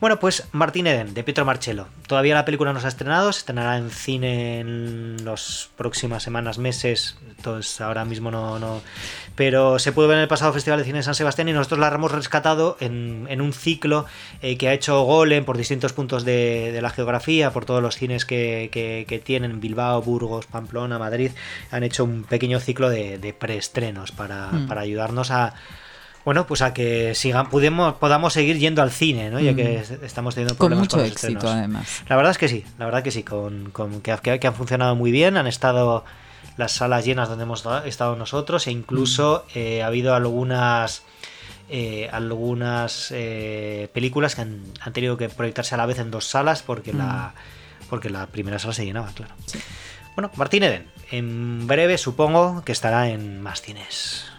[0.00, 1.86] Bueno, pues Martín Eden, de Pietro Marcello.
[2.06, 6.58] Todavía la película no se ha estrenado, se estrenará en cine en las próximas semanas,
[6.58, 7.16] meses.
[7.36, 8.82] Entonces ahora mismo no, no.
[9.34, 11.80] Pero se pudo ver en el pasado Festival de Cine de San Sebastián y nosotros
[11.80, 14.06] la hemos rescatado en, un ciclo
[14.42, 18.24] eh, que ha hecho Golem por distintos puntos de, la geografía, por todos los cines
[18.24, 21.32] que, tienen, Bilbao, Burgos, Pamplona, Madrid.
[21.70, 24.68] Han hecho un pequeño ciclo de, preestrenos para, mm.
[24.68, 25.54] para ayudarnos a
[26.24, 29.40] bueno, pues a que sigan, pudemos, podamos seguir yendo al cine, ¿no?
[29.40, 30.04] Ya que mm.
[30.04, 32.02] estamos teniendo problemas con mucho éxito, además.
[32.08, 35.10] La verdad es que sí, la verdad que sí, con, que, que, han funcionado muy
[35.10, 36.04] bien, han estado
[36.56, 39.58] las salas llenas donde hemos estado nosotros e incluso mm.
[39.58, 41.02] eh, ha habido algunas
[41.68, 46.62] eh, algunas eh, películas que han, tenido que proyectarse a la vez en dos salas
[46.62, 47.88] porque la mm.
[47.90, 49.34] porque la primera sala se llenaba, claro.
[50.14, 54.33] Bueno, Martín Eden, en breve supongo que estará en más cines.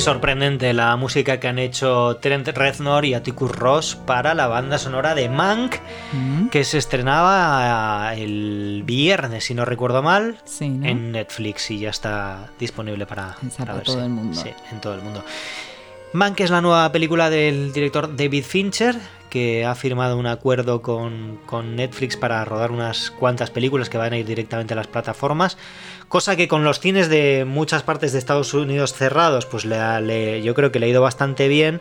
[0.00, 4.78] Muy sorprendente la música que han hecho Trent Reznor y Atticus Ross para la banda
[4.78, 5.76] sonora de Mank,
[6.14, 6.48] mm.
[6.48, 13.04] que se estrenaba el viernes, si no recuerdo mal, en Netflix y ya está disponible
[13.04, 13.36] para,
[13.84, 14.40] todo el mundo.
[14.40, 15.22] Sí, en todo el mundo.
[16.14, 18.96] Mank es la nueva película del director David Fincher,
[19.30, 24.12] que ha firmado un acuerdo con, con, Netflix para rodar unas cuantas películas que van
[24.12, 25.56] a ir directamente a las plataformas
[26.10, 30.54] cosa que con los cines de muchas partes de Estados Unidos cerrados, pues le, yo
[30.56, 31.80] creo que le ha ido bastante bien,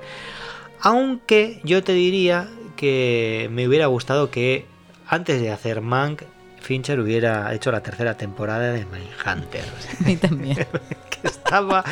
[0.79, 4.65] aunque yo te diría que me hubiera gustado que
[5.07, 6.21] antes de hacer Mank,
[6.61, 9.63] Fincher hubiera hecho la tercera temporada de Mindhunter.
[10.05, 10.57] Mí también.
[11.23, 11.83] estaba,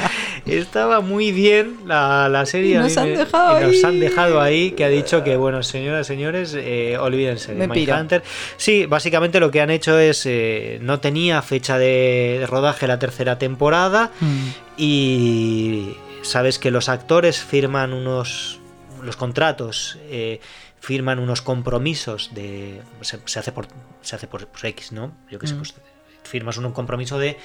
[0.45, 2.77] estaba muy bien la, serie.
[2.77, 4.71] Nos, han, dejado nos han dejado ahí.
[4.71, 8.23] que ha dicho que, bueno, señoras, señores, eh, olvídense de Mindhunter.
[8.57, 13.37] Sí, básicamente lo que han hecho es, eh, no tenía fecha de, rodaje la tercera
[13.37, 14.47] temporada mm.
[14.77, 18.59] y sabes que los actores firman unos,
[19.03, 19.97] los contratos.
[20.09, 20.39] Eh,
[20.87, 23.67] firman unos compromisos de se, hace por
[24.01, 25.57] se hace por, X no yo que sé mm.
[25.57, 25.75] pues
[26.23, 27.37] firmas un compromiso de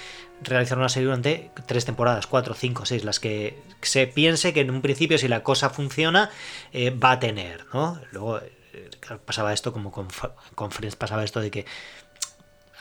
[0.43, 4.71] realizar una serie durante tres temporadas, cuatro, cinco, seis, las que se piense que en
[4.71, 6.31] un principio si la cosa funciona
[6.73, 8.01] eh, va a tener, ¿no?
[8.13, 8.91] Luego eh,
[9.25, 10.09] pasaba esto como con,
[10.55, 11.67] con Friends pasaba esto de que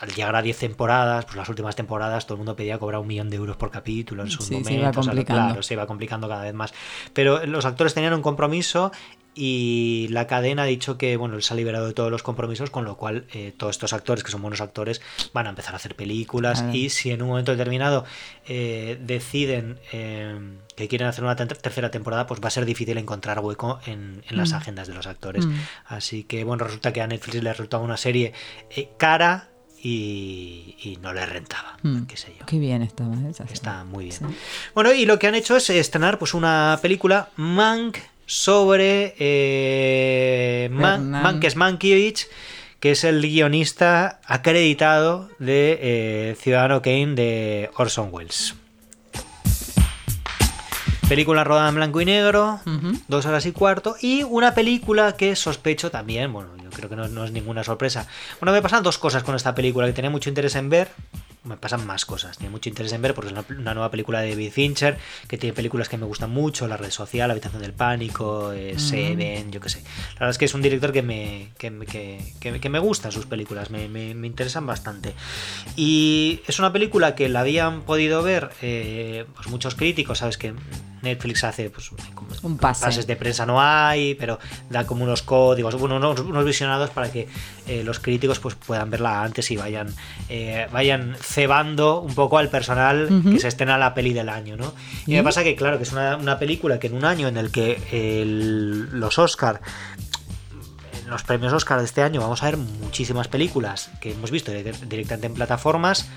[0.00, 3.06] al llegar a 10 temporadas, pues las últimas temporadas todo el mundo pedía cobrar un
[3.06, 4.30] millón de euros por capítulo en.
[4.30, 5.24] Se iba complicando.
[5.24, 6.74] claro, se iba complicando cada vez más.
[7.12, 8.90] Pero los actores tenían un compromiso
[9.34, 12.84] y la cadena ha dicho que bueno se ha liberado de todos los compromisos con
[12.84, 15.00] lo cual eh, todos estos actores que son buenos actores
[15.32, 18.04] van a empezar a hacer películas y si en un momento determinado
[18.46, 23.40] eh, deciden eh, que quieren hacer una tercera temporada pues va a ser difícil encontrar
[23.40, 24.56] hueco en, las mm.
[24.56, 25.54] agendas de los actores mm.
[25.86, 28.34] así que bueno resulta que a Netflix le resultaba una serie
[28.98, 29.48] cara
[29.84, 32.02] y, no le rentaba, mm.
[32.02, 32.46] qué sé yo.
[32.46, 33.16] Qué bien estaba.
[33.52, 34.36] Está muy bien.
[34.74, 37.98] Bueno, y lo que han hecho es estrenar pues una película, Mank,
[38.32, 41.10] sobre eh, Man,
[41.54, 42.28] Mankiewicz,
[42.80, 48.54] que es el guionista acreditado de eh, Ciudadano Kane de Orson Welles.
[51.10, 52.60] Película rodada en blanco y negro,
[53.06, 57.06] dos horas y cuarto, y una película que sospecho también, bueno, yo creo que no,
[57.08, 58.08] no es ninguna sorpresa.
[58.40, 60.88] Bueno, me pasan dos cosas con esta película que tenía mucho interés en ver
[61.44, 62.38] me pasan más cosas.
[62.38, 65.54] Tiene mucho interés en ver porque es una, nueva película de David Fincher, que tiene
[65.54, 69.60] películas que me gustan mucho, La Red Social, La Habitación del Pánico, eh, Seven, yo
[69.60, 69.82] qué sé.
[70.14, 71.70] La verdad es que es un director que me, que,
[72.40, 75.14] que, que, me gusta sus películas, me, me, me, interesan bastante.
[75.76, 80.54] Y es una película que la habían podido ver eh, pues muchos críticos, sabes que
[81.02, 81.90] Netflix hace pues,
[82.42, 82.86] un pase.
[82.86, 84.38] pases de prensa no hay, pero
[84.70, 87.28] da como unos códigos, unos, unos visionados para que
[87.66, 89.94] eh, los críticos pues, puedan verla antes y vayan,
[90.28, 94.56] eh, vayan cebando un poco al personal que se estrena la peli del año.
[94.56, 94.72] ¿no?
[95.06, 97.50] Y me pasa que, claro, que es una, película que en un año en el
[97.50, 98.24] que
[98.92, 99.60] los Oscar
[101.02, 104.50] en los premios Oscar de este año vamos a ver muchísimas películas que hemos visto
[104.52, 106.08] directamente en plataformas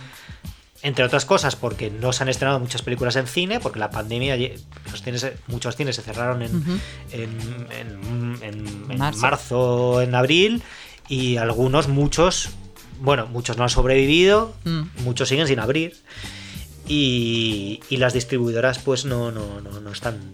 [0.86, 4.38] entre otras cosas porque no se han estrenado muchas películas en cine, porque la pandemia,
[4.92, 6.80] los cines, muchos cines se cerraron en,
[7.12, 10.00] en, marzo.
[10.04, 10.62] en abril,
[11.10, 12.52] y algunos, muchos,
[13.02, 14.82] bueno, muchos no han sobrevivido, mm.
[15.04, 15.98] muchos siguen sin abrir,
[16.88, 20.34] y, las distribuidoras pues no, no, no, no están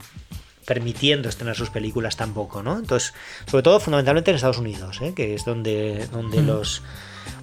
[0.65, 2.77] permitiendo estrenar sus películas tampoco, ¿no?
[2.77, 3.13] Entonces,
[3.49, 5.13] sobre todo fundamentalmente en Estados Unidos, ¿eh?
[5.15, 6.45] que es donde, donde mm.
[6.45, 6.81] los...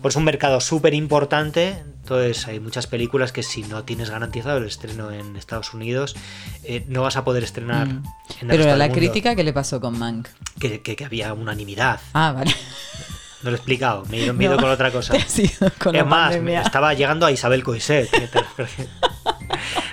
[0.03, 4.57] Pues es un mercado súper importante Entonces hay muchas películas que si no tienes garantizado
[4.57, 6.17] el estreno en Estados Unidos,
[6.65, 7.87] eh, no vas a poder estrenar.
[7.87, 8.03] Mm.
[8.41, 8.95] en el Pero la mundo.
[8.99, 10.27] crítica, ¿qué le pasó con Mank?
[10.59, 12.01] Que, que- que había unanimidad.
[12.15, 12.51] Ah, vale.
[13.43, 15.13] No lo he explicado, me he ido, me he ido No, con otra cosa.
[15.79, 16.61] con es más, pandemia.
[16.61, 18.09] me estaba llegando a Isabel Coixet.
[18.11, 18.41] que te-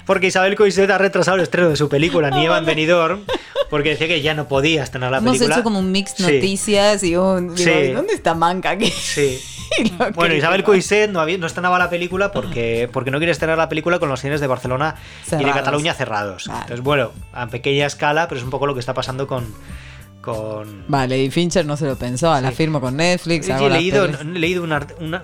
[0.06, 3.22] Porque Isabel Coixet ha retrasado el estreno de su película Nieva en Benidorm
[3.70, 5.56] porque decía que ya no podía estrenar la Hemos película.
[5.56, 7.56] hecho como un mix Sí, noticias y un...
[7.56, 7.92] digo, Sí.
[7.92, 8.90] ¿Dónde está Mank aquí?
[8.90, 9.40] Sí.
[9.80, 10.64] Y lo Bueno, Isabel.
[10.64, 14.10] Coixet no, había- no estrenaba la película porque, porque no quiere estrenar la película con
[14.10, 15.52] los cines de Barcelona y de.
[15.52, 16.48] Cataluña cerrados.
[16.48, 16.62] Vale.
[16.62, 19.46] Entonces, bueno, a pequeña escala, pero es un poco lo que está pasando con...
[20.22, 20.86] con...
[20.88, 23.46] Vale, y Fincher no se lo pensó, la firmo con Netflix.
[23.46, 25.24] Sí, he leído, he leído un una-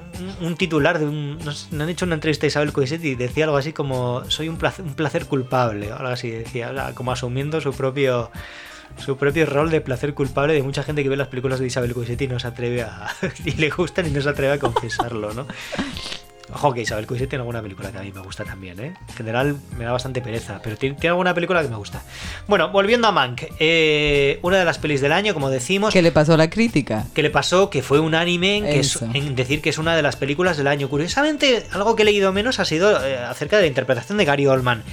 [0.57, 1.37] titular de un.
[1.39, 4.47] Nos, nos han hecho una entrevista a Isabel Coixet y decía algo así como: Soy
[4.49, 5.91] un placer, un placer culpable.
[5.91, 8.29] o Algo así decía, como asumiendo su propio.
[8.97, 11.93] Su propio rol de placer culpable de mucha gente que ve las películas de Isabel
[11.93, 13.07] Coixet y no se atreve a.
[13.45, 15.47] y le gustan y no se atreve a confesarlo, ¿no?
[16.53, 18.93] Ojo que Isabel Coixet tiene alguna película que a mí me gusta también, ¿eh?
[19.07, 22.01] En general me da bastante pereza, pero tiene, tiene alguna película que me gusta.
[22.45, 26.11] Bueno, volviendo a Mank, eh, una de las pelis del año, como decimos, ¿Qué le
[26.11, 27.05] pasó a la crítica?
[27.13, 30.01] que le pasó que fue unánime en, que es- en decir que es una de
[30.01, 30.89] las películas del año.
[30.89, 34.45] Curiosamente, algo que he leído menos ha sido eh, acerca de la interpretación de Gary
[34.45, 34.83] Oldman.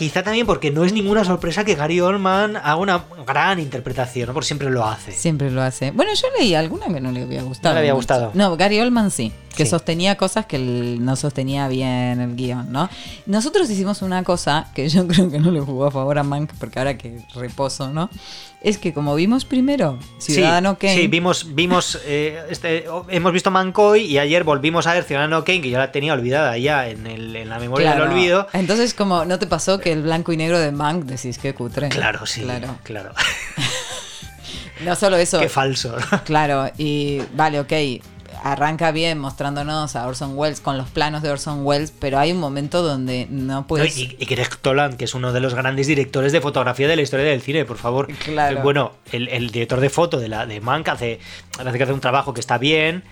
[0.00, 4.32] Quizá también porque no es ninguna sorpresa que Gary Oldman haga una gran interpretación, ¿no?
[4.32, 5.12] Porque siempre lo hace.
[5.12, 5.90] Siempre lo hace.
[5.90, 7.74] Bueno, yo leí alguna que no le había gustado.
[7.74, 7.98] No le había mucho.
[7.98, 8.30] gustado.
[8.32, 9.70] No, Gary Oldman sí, que Sí.
[9.70, 12.88] sostenía cosas que no sostenía bien el guion, ¿no?
[13.26, 16.52] Nosotros hicimos una cosa que yo creo que no le jugó a favor a Mank,
[16.58, 18.08] porque ahora que reposo, ¿no?
[18.62, 23.50] Es que como vimos primero Ciudadano sí, Kane, Sí, vimos, vimos eh, este, hemos visto
[23.50, 27.06] Mancoy y ayer volvimos a ver Ciudadano Kane, que yo la tenía olvidada ya en,
[27.06, 28.46] el- en la memoria claro, del olvido.
[28.52, 31.88] Entonces, como no te pasó que el blanco y negro de Mank decís que cutre.
[31.88, 32.76] Claro, sí, Claro.
[32.82, 33.12] claro.
[34.84, 35.38] No solo eso.
[35.40, 35.94] Qué falso.
[36.24, 38.02] Claro, y vale, ok,
[38.42, 42.38] arranca bien mostrándonos a Orson Welles con los planos de Orson Welles, pero hay un
[42.38, 43.96] momento donde no No, puedes...
[43.98, 47.02] y, y Greg Toland, que es uno de los grandes directores de fotografía de la
[47.02, 48.08] historia del cine, por favor.
[48.24, 48.62] Claro.
[48.62, 51.18] Bueno, el, el director de foto de la de Mank hace,
[51.76, 53.04] que hace un trabajo que está bien,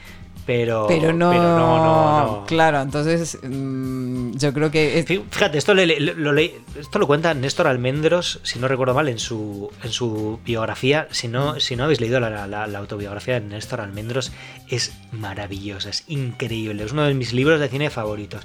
[0.48, 2.46] pero, pero no, no, no, no.
[2.46, 4.98] Claro, entonces mm, yo creo que...
[4.98, 9.18] es- Fíjate, esto, le- lo esto lo cuenta Néstor Almendros, si no recuerdo mal, en
[9.18, 11.06] su, en su biografía.
[11.10, 14.32] Si no, si no habéis leído la, la- la autobiografía de Néstor Almendros,
[14.70, 16.82] es maravillosa, es increíble.
[16.82, 18.40] Es uno de mis libros de cine favoritos.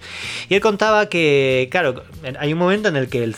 [0.50, 2.04] Y él contaba que, claro,
[2.38, 3.34] hay un momento en el que el,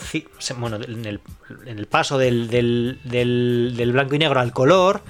[0.58, 1.20] bueno, en el,
[1.66, 5.02] en el paso del, del- del- del blanco y negro al color,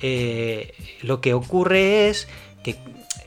[0.00, 0.72] eh,
[1.02, 2.26] lo que ocurre es
[2.62, 2.76] que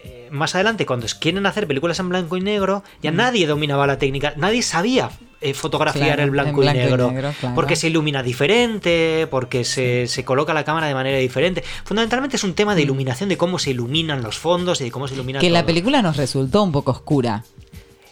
[0.04, 3.98] eh, más adelante, cuando quieren hacer películas en blanco y negro, ya nadie dominaba la
[3.98, 5.10] técnica, nadie sabía
[5.42, 7.10] eh, fotografiar Claro, el blanco, blanco y y negro.
[7.40, 7.56] claro.
[7.56, 11.64] Porque se ilumina diferente, porque se, se coloca la cámara de manera diferente.
[11.84, 15.08] Fundamentalmente es un tema de iluminación, de cómo se iluminan los fondos y de cómo
[15.08, 15.42] se ilumina Mm.
[15.42, 17.44] que la película nos resultó un poco oscura.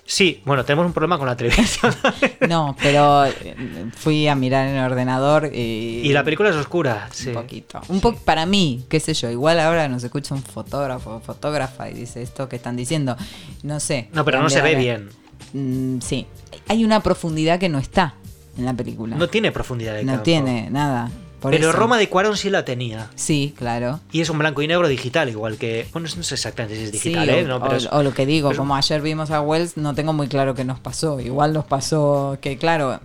[0.06, 1.94] Sí, bueno, tenemos un problema con la televisión.
[2.50, 3.56] No, pero eh,
[3.96, 6.02] fui a mirar en el ordenador y...
[6.04, 7.08] y la película es oscura.
[7.12, 7.30] Sí.
[7.30, 7.82] Un poquito.
[7.88, 9.30] Un poco para mí, qué sé yo.
[9.32, 13.16] Igual ahora nos escucha un fotógrafo o fotógrafa y dice esto que están diciendo.
[13.63, 14.10] No sé.
[14.13, 15.10] No, pero no se ve bien.
[15.54, 16.28] Mm, sí.
[16.68, 18.16] Hay una profundidad que no está
[18.58, 19.16] en la película.
[19.16, 20.24] No tiene profundidad de No campo.
[20.24, 21.10] tiene nada.
[21.52, 21.78] Pero eso.
[21.78, 23.10] Roma de Cuarón sí la tenía.
[23.16, 24.00] Sí, claro.
[24.12, 25.88] Y es un blanco y negro digital, igual que.
[25.94, 27.44] Bueno, no sé exactamente si es digital, sí, ¿eh?
[27.46, 29.78] o, No, pero o- es- o lo que digo, pero- como ayer vimos a Wells,
[29.78, 31.20] no tengo muy claro qué nos pasó.
[31.20, 33.00] Igual nos pasó que, claro,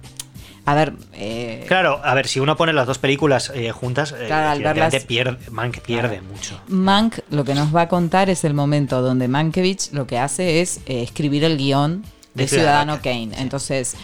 [0.65, 4.25] a ver, eh, Claro, a ver, si uno pone las dos películas eh, juntas, eh,
[4.27, 6.61] Claro, al evidentemente verlas- pierde, Mank pierde mucho.
[6.69, 10.61] Mank lo que nos va a contar es el momento donde Mankiewicz lo que hace
[10.61, 12.03] es eh, escribir el guion
[12.35, 13.31] de, De Ciudadano Kane.
[13.39, 13.97] Entonces,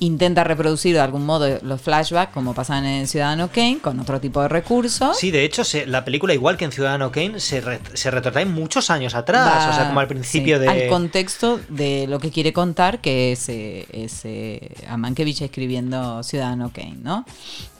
[0.00, 4.40] intenta reproducir de algún modo los flashbacks como pasan en Ciudadano Kane con otro tipo
[4.42, 5.18] de recursos.
[5.18, 8.44] Sí, de hecho, se- la película, igual que en Ciudadano Kane, se, re- se retrotrae
[8.46, 9.66] muchos años atrás.
[9.66, 10.68] Va- o sea, como al principio sí, de.
[10.68, 16.22] Al contexto de lo que quiere contar, que es, eh, es, eh, a Mankiewicz escribiendo
[16.22, 17.24] Ciudadano Kane, ¿no?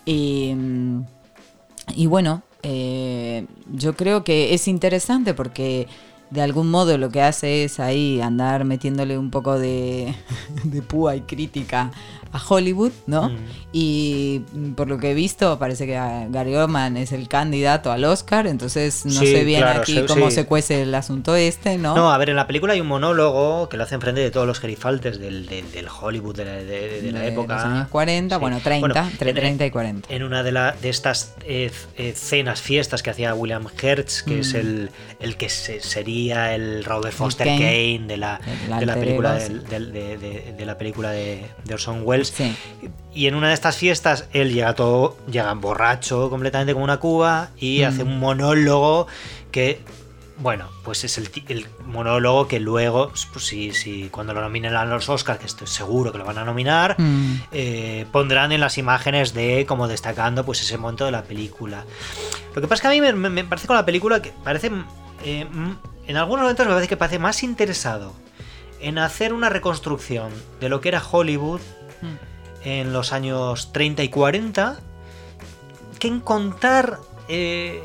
[0.05, 1.03] Y, mm,
[1.95, 5.87] y bueno, eh, yo creo que es interesante porque
[6.31, 10.15] de algún modo lo que hace es ahí andar metiéndole un poco de,
[10.89, 11.91] púa y crítica
[12.33, 13.31] a Hollywood, ¿no?
[13.31, 13.37] Mm.
[13.73, 17.93] Y mm, por lo que he visto, parece que ah, Gary Oldman es el candidato
[17.93, 20.37] al Oscar, entonces no Sí, sé bien claro, aquí sí, cómo sí.
[20.37, 21.95] se cuece el asunto este, ¿no?
[21.95, 24.47] No, a ver, en la película hay un monólogo que lo hace enfrente de todos
[24.47, 27.55] los gerifaltes del, del- del Hollywood de la, de- de la De época.
[27.57, 28.41] los años 40, Sí.
[28.41, 30.15] bueno, 30, Bueno, entre en- 30 y 40.
[30.15, 34.41] En una de, la, de estas eh, eh, cenas, fiestas que hacía William Hertz, que
[34.41, 34.57] es Mm.
[34.57, 37.59] el, el que se- sería el Robert Foster Kane.
[37.59, 42.18] Kane, de la, la película, de, de- de la película de, de Orson Welles.
[42.27, 42.57] Sí.
[43.15, 47.51] Y en una de estas fiestas él llega todo, llega borracho completamente como una cuba
[47.57, 47.85] y Mm.
[47.87, 49.07] hace un monólogo
[49.51, 49.81] que
[50.41, 55.09] bueno, pues es el, monólogo que luego, pues si, si cuando lo nominen a los
[55.09, 57.35] Oscars, que estoy seguro que lo van a nominar, mm.
[57.51, 61.85] eh, pondrán en las imágenes de como destacando pues ese momento de la película.
[62.55, 64.71] Lo que pasa es que a mí me, parece con la película que parece,
[65.25, 65.47] eh,
[66.07, 68.13] en algunos momentos me parece que parece más interesado
[68.81, 71.61] en hacer una reconstrucción de lo que era Hollywood.
[72.65, 74.79] En los años 30 y 40
[75.99, 76.99] que en contar...
[77.29, 77.83] Eh,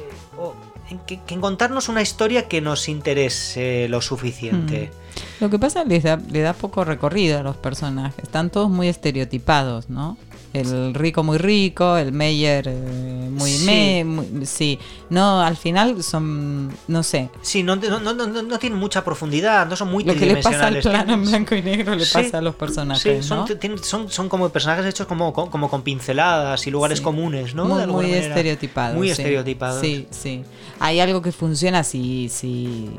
[1.07, 4.91] que, contarnos una historia que nos interese lo suficiente.
[4.91, 5.43] Mm.
[5.43, 8.87] Lo que pasa es que le da poco recorrido a los personajes, están todos muy
[8.87, 10.17] estereotipados, ¿no?
[10.53, 14.45] El rico muy rico, el Meyer eh, muy, sí.
[14.45, 14.79] sí.
[15.09, 17.29] No, al final son, no sé.
[17.41, 20.67] Sí, no, no, no, no, tienen mucha profundidad, no son muy Lo que le pasa
[20.67, 23.47] al plano en blanco y negro le pasa a los personajes, son,
[23.81, 27.65] son, son, como personajes hechos como, como con pinceladas y lugares comunes, ¿no?
[27.65, 28.95] Muy, muy estereotipados.
[28.95, 29.81] Muy estereotipados.
[29.81, 30.43] Sí, sí.
[30.79, 32.89] Hay algo que funciona si, si,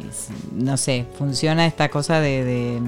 [0.53, 2.81] no sé, funciona esta cosa de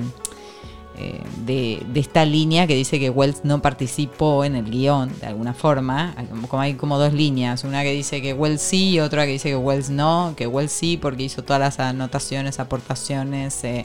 [0.99, 5.53] eh, de, esta línea que dice que Wells no participó en el guion de alguna
[5.53, 6.15] forma.
[6.17, 9.33] Hay como, hay como dos líneas, una que dice que Wells sí y otra que
[9.33, 13.63] dice que Wells no, que Wells sí porque hizo todas las anotaciones, aportaciones.
[13.65, 13.85] Eh,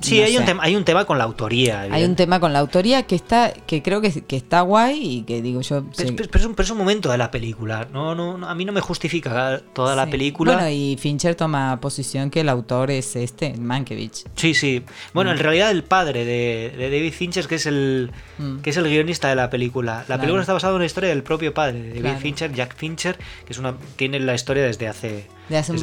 [0.00, 1.82] Sí, hay, un tema, hay un tema con la autoría.
[1.82, 5.22] Hay un tema con la autoría que está que creo que, que está guay y
[5.22, 5.84] que digo yo...
[5.96, 7.88] Pero, es, un, momento de la película.
[7.92, 10.54] No, no, a mí no me justifica toda la película.
[10.54, 14.24] Bueno, y Fincher toma posición que el autor es este, Mankiewicz.
[14.36, 14.82] Sí, sí.
[15.12, 15.40] Bueno, en mm.
[15.40, 18.58] realidad el padre de, David Fincher, que es el mm.
[18.60, 20.04] que es el guionista de la película.
[20.08, 23.18] La película está basada en una historia del propio padre de David Fincher, Jack Fincher,
[23.44, 25.26] que es una tiene la historia desde hace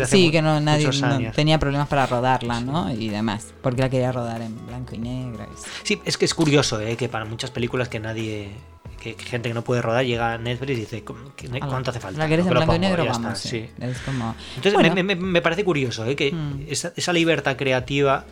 [0.05, 0.89] sí, que no, nadie
[1.36, 2.91] tenía problemas para rodarla, ¿no?
[2.91, 5.47] Y demás, porque la quería rodar en blanco y negro.
[5.84, 6.95] Sí, es que es curioso, ¿eh?
[6.95, 8.51] Que para muchas películas que nadie
[8.97, 12.20] que gente que no puede rodar llega a Netflix y dice cuánto hace falta.
[12.20, 13.39] La querés en blanco y negro, vamos.
[13.39, 13.70] sí.
[13.80, 14.36] Es como...
[14.55, 16.15] Entonces me, parece curioso ¿eh?
[16.15, 16.65] que mm.
[16.70, 18.26] esa, libertad creativa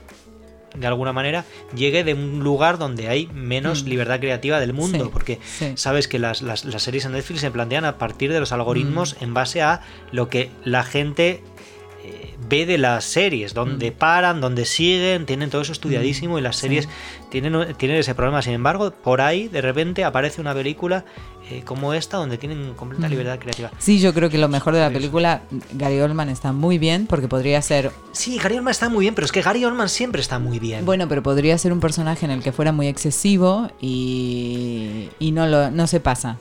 [0.78, 1.46] de alguna manera,
[1.76, 3.88] llegue de un lugar donde hay menos mm.
[3.88, 5.40] libertad creativa del mundo, porque
[5.76, 9.24] sabes que las, las, series en Netflix se plantean a partir de los algoritmos mm.
[9.24, 11.44] en base a lo que la gente
[12.48, 13.96] ve de las series, donde mm.
[13.96, 16.88] paran, donde siguen, tienen todo eso estudiadísimo y las series
[17.30, 18.42] tienen, tienen ese problema.
[18.42, 21.06] Sin embargo, por ahí de repente aparece una película
[21.52, 23.72] eh, como esta, donde tienen completa libertad creativa.
[23.78, 25.44] Sí, yo creo que lo mejor de la película,
[25.74, 27.92] Gary Oldman está muy bien, porque podría ser...
[28.14, 30.86] Sí, Gary Oldman está muy bien, pero es que Gary Oldman siempre está muy bien.
[30.86, 35.46] Bueno, pero podría ser un personaje en el que fuera muy excesivo y, y no,
[35.46, 36.38] lo, no se pasa.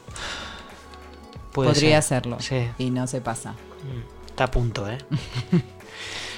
[1.52, 2.38] podría hacerlo.
[2.40, 2.66] Sí.
[2.78, 3.52] Y no se pasa.
[3.52, 4.96] Mm, está a punto, ¿eh?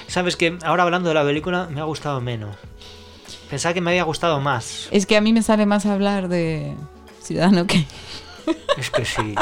[0.09, 2.57] Sabes que ahora hablando de la película me ha gustado menos.
[3.51, 4.89] Pensaba que me había gustado más.
[4.91, 6.75] Es que a mí me sale más hablar de
[7.23, 7.85] Ciudadano que...
[8.77, 9.35] Es que sí.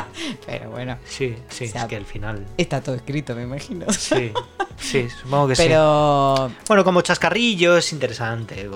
[0.46, 0.96] Pero bueno.
[1.05, 2.46] Sí, sí, es que al final.
[2.57, 3.86] Está todo escrito, me imagino.
[3.92, 4.32] Sí,
[4.78, 5.62] sí, supongo que sí.
[5.66, 6.50] Pero.
[6.68, 8.68] Bueno, como chascarrillo es interesante.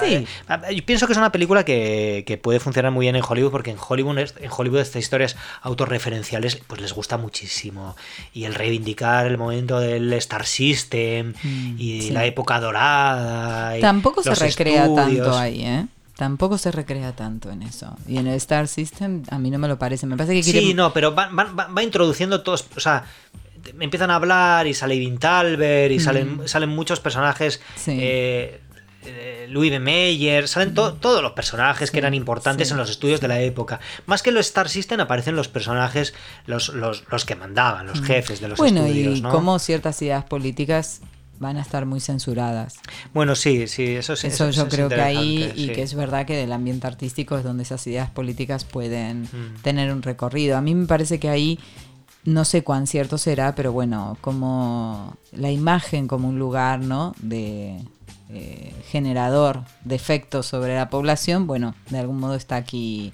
[0.00, 0.26] Sí.
[0.74, 3.76] Yo pienso que es una película que, puede funcionar muy bien en Hollywood porque en
[3.78, 7.96] Hollywood, en Hollywood estas historias autorreferenciales pues les gusta muchísimo.
[8.32, 13.78] Y el reivindicar el momento del Star System mm, y la época dorada.
[13.80, 15.86] Tampoco se recrea tanto ahí, ¿eh?
[16.18, 17.96] Tampoco se recrea tanto en eso.
[18.08, 20.04] Y en el Star System a mí no me lo parece.
[20.04, 21.30] Me parece que Sí, no, pero va,
[21.80, 22.66] introduciendo todos.
[22.76, 23.04] O sea,
[23.78, 27.60] empiezan a hablar y sale Vintalber y salen, salen muchos personajes.
[27.86, 28.60] Eh,
[29.04, 33.28] eh, Louis de Meyer, salen todos los personajes que eran importantes en los estudios de
[33.28, 33.78] la época.
[34.06, 36.14] Más que los Star System aparecen los personajes,
[36.46, 39.20] los, los, los que mandaban, los jefes de los estudios.
[39.20, 41.00] Bueno, y cómo ciertas ideas políticas
[41.38, 42.76] van a estar muy censuradas.
[43.14, 44.28] Bueno, sí, sí, eso sí.
[44.28, 47.62] Eso, yo creo que ahí, y que es verdad que del ambiente artístico es donde
[47.62, 49.62] esas ideas políticas pueden mm.
[49.62, 50.56] tener un recorrido.
[50.56, 51.58] A mí me parece que ahí,
[52.24, 57.14] no sé cuán cierto será, pero bueno, como la imagen como un lugar, ¿no?
[57.20, 57.76] De
[58.30, 63.12] eh, generador de efectos sobre la población, bueno, de algún modo está aquí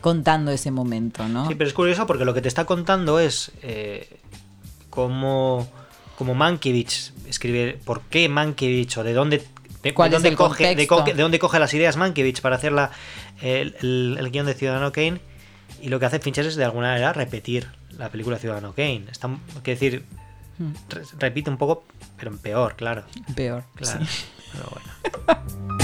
[0.00, 1.46] contando ese momento, ¿no?
[1.48, 4.18] Sí, pero es curioso porque lo que te está contando es eh,
[4.88, 5.68] cómo
[6.16, 9.38] como Mankiewicz escribe por qué Mankiewicz o de dónde
[9.82, 12.92] de, dónde coge de, dónde coge las ideas Mankiewicz para hacer la,
[13.40, 15.20] el, el, guion de Ciudadano Kane
[15.82, 17.68] y lo que hace Fincher es de alguna manera repetir
[17.98, 19.04] la película Ciudadano Kane.
[19.10, 19.28] Está,
[19.62, 20.04] que decir,
[20.58, 20.72] hmm.
[21.18, 21.84] repite un poco,
[22.16, 23.04] pero en peor, claro.
[23.34, 24.06] Peor, claro.
[24.52, 25.78] Pero bueno.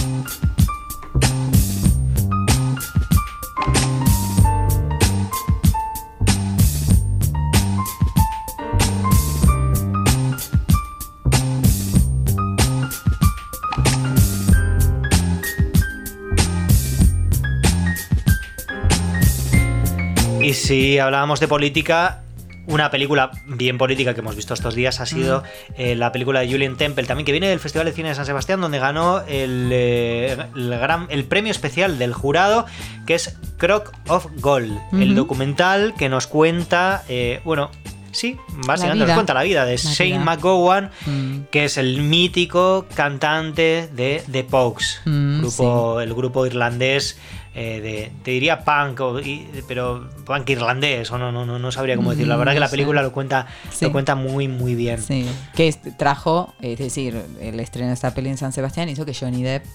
[20.69, 22.21] si hablábamos de política,
[22.67, 25.43] una película bien política que hemos visto estos días ha sido
[25.79, 28.27] eh, la película de Julian Temple, también que viene del Festival de Cine de San
[28.27, 32.67] Sebastián, donde ganó el, eh, el, gran, el premio especial del jurado,
[33.07, 37.71] que es Croc of Gold, el documental que nos cuenta, eh, bueno,
[38.11, 41.41] Sí, básicamente nos cuenta la vida de Shane McGowan, mm.
[41.51, 47.19] que es el mítico cantante de The Pogues, mm, grupo, el grupo irlandés
[47.61, 49.01] eh, de, te diría punk,
[49.67, 52.35] pero punk irlandés, o no, no, no, no sabría cómo decirlo.
[52.35, 53.49] La verdad que la película lo cuenta,
[53.81, 55.03] lo cuenta muy, muy bien.
[55.03, 59.13] Sí, que trajo, es decir, el estreno de esta peli en San Sebastián hizo que
[59.13, 59.67] Johnny Depp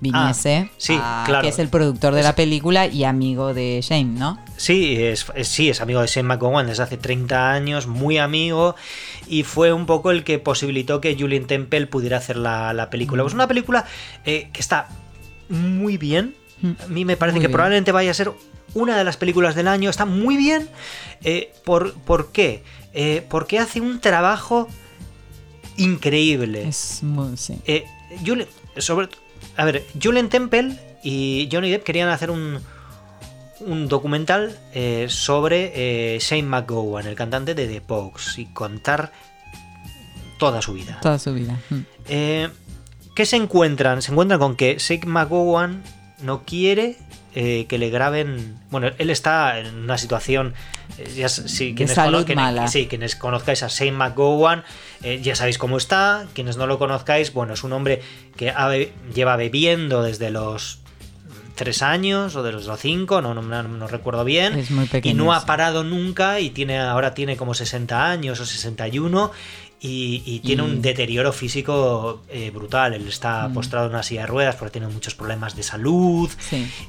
[0.00, 0.98] viniese, ah, sí,
[1.42, 4.42] que es el productor de la película y amigo de Shane, ¿no?
[4.56, 8.76] Sí, es, sí, es amigo de Shane McGowan desde hace 30 años, muy amigo,
[9.28, 13.24] y fue un poco el que posibilitó que Julian Temple pudiera hacer la, película.
[13.24, 13.84] Pues una película
[14.24, 14.88] eh, que está
[15.50, 16.45] muy bien, mm.
[16.62, 18.32] A mí me parece que probablemente vaya a ser
[18.74, 20.68] una de las películas del año, está muy bien.
[21.22, 22.62] Eh, ¿por, ¿por, qué?
[22.92, 24.68] Eh, porque hace un trabajo
[25.76, 26.68] increíble.
[26.68, 27.60] Es muy, sí.
[28.78, 29.08] Sobre
[29.56, 32.58] a ver, Julian Temple y Johnny Depp querían hacer un,
[33.60, 39.12] un documental eh, sobre eh, Shane McGowan, el cantante de The Pogues, y contar
[40.38, 40.98] toda su vida.
[41.00, 41.58] Toda su vida.
[41.70, 41.78] Mm.
[42.08, 42.48] Eh,
[43.14, 44.02] ¿Qué se encuentran?
[44.02, 45.82] Se encuentran con que Shane McGowan
[46.20, 46.96] no quiere
[47.34, 48.56] que le graben.
[48.70, 50.54] Bueno, él está en una situación.
[51.14, 51.98] Ya, sí, quienes,
[52.70, 54.64] sí, quienes conozcáis a Shane McGowan,
[55.22, 56.26] ya sabéis cómo está.
[56.32, 58.00] Quienes no lo conozcáis, bueno, es un hombre
[58.36, 58.54] que
[59.14, 60.80] lleva bebiendo desde los
[61.56, 64.64] tres años o de los cinco, no, no, recuerdo bien.
[65.02, 69.32] y no ha parado nunca y tiene ahora tiene como 60 años o 61
[69.80, 72.94] y, y tiene un deterioro físico eh, brutal.
[72.94, 73.54] Él está mm.
[73.54, 76.30] postrado en una silla de ruedas porque tiene muchos problemas de salud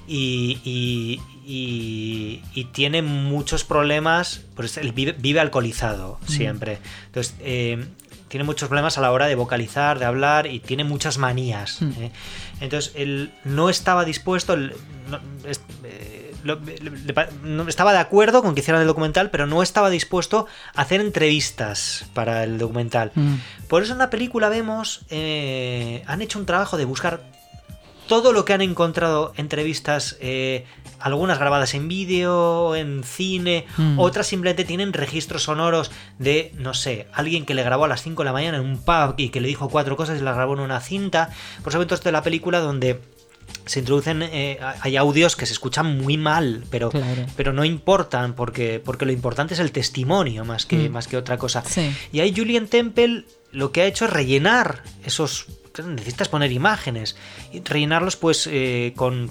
[0.07, 4.41] y, y, tiene muchos problemas.
[4.55, 6.27] Pues él vive, alcoholizado mm.
[6.31, 6.79] siempre.
[7.07, 7.85] Entonces, eh,
[8.27, 11.81] tiene muchos problemas a la hora de vocalizar, de hablar y tiene muchas manías.
[11.81, 12.11] ¿eh?
[12.59, 14.73] Entonces, él no estaba dispuesto, eh,
[15.09, 15.19] no,
[17.67, 22.05] estaba de acuerdo con que hicieran el documental, pero no estaba dispuesto a hacer entrevistas
[22.13, 23.11] para el documental.
[23.15, 23.35] Hmm.
[23.67, 27.21] Por eso en la película vemos, eh, han hecho un trabajo de buscar
[28.07, 30.65] todo lo que han encontrado entrevistas, eh,
[30.99, 33.99] algunas grabadas en vídeo, en cine, mm.
[33.99, 38.23] otras simplemente tienen registros sonoros de, no sé, alguien que le grabó a las 5
[38.23, 40.53] de la mañana en un pub y que le dijo cuatro cosas y las grabó
[40.53, 41.29] en una cinta.
[41.63, 43.01] Por eso esto de la película donde
[43.67, 46.89] se introducen, eh, hay audios que se escuchan muy mal, pero,
[47.35, 50.91] pero no importan, porque, porque lo importante es el testimonio más que, mm.
[50.91, 51.63] más que otra cosa.
[52.11, 55.47] Y ahí Julian Temple lo que ha hecho es rellenar esos
[55.85, 57.15] necesitas poner imágenes
[57.51, 59.27] y rellenarlos pues eh, con,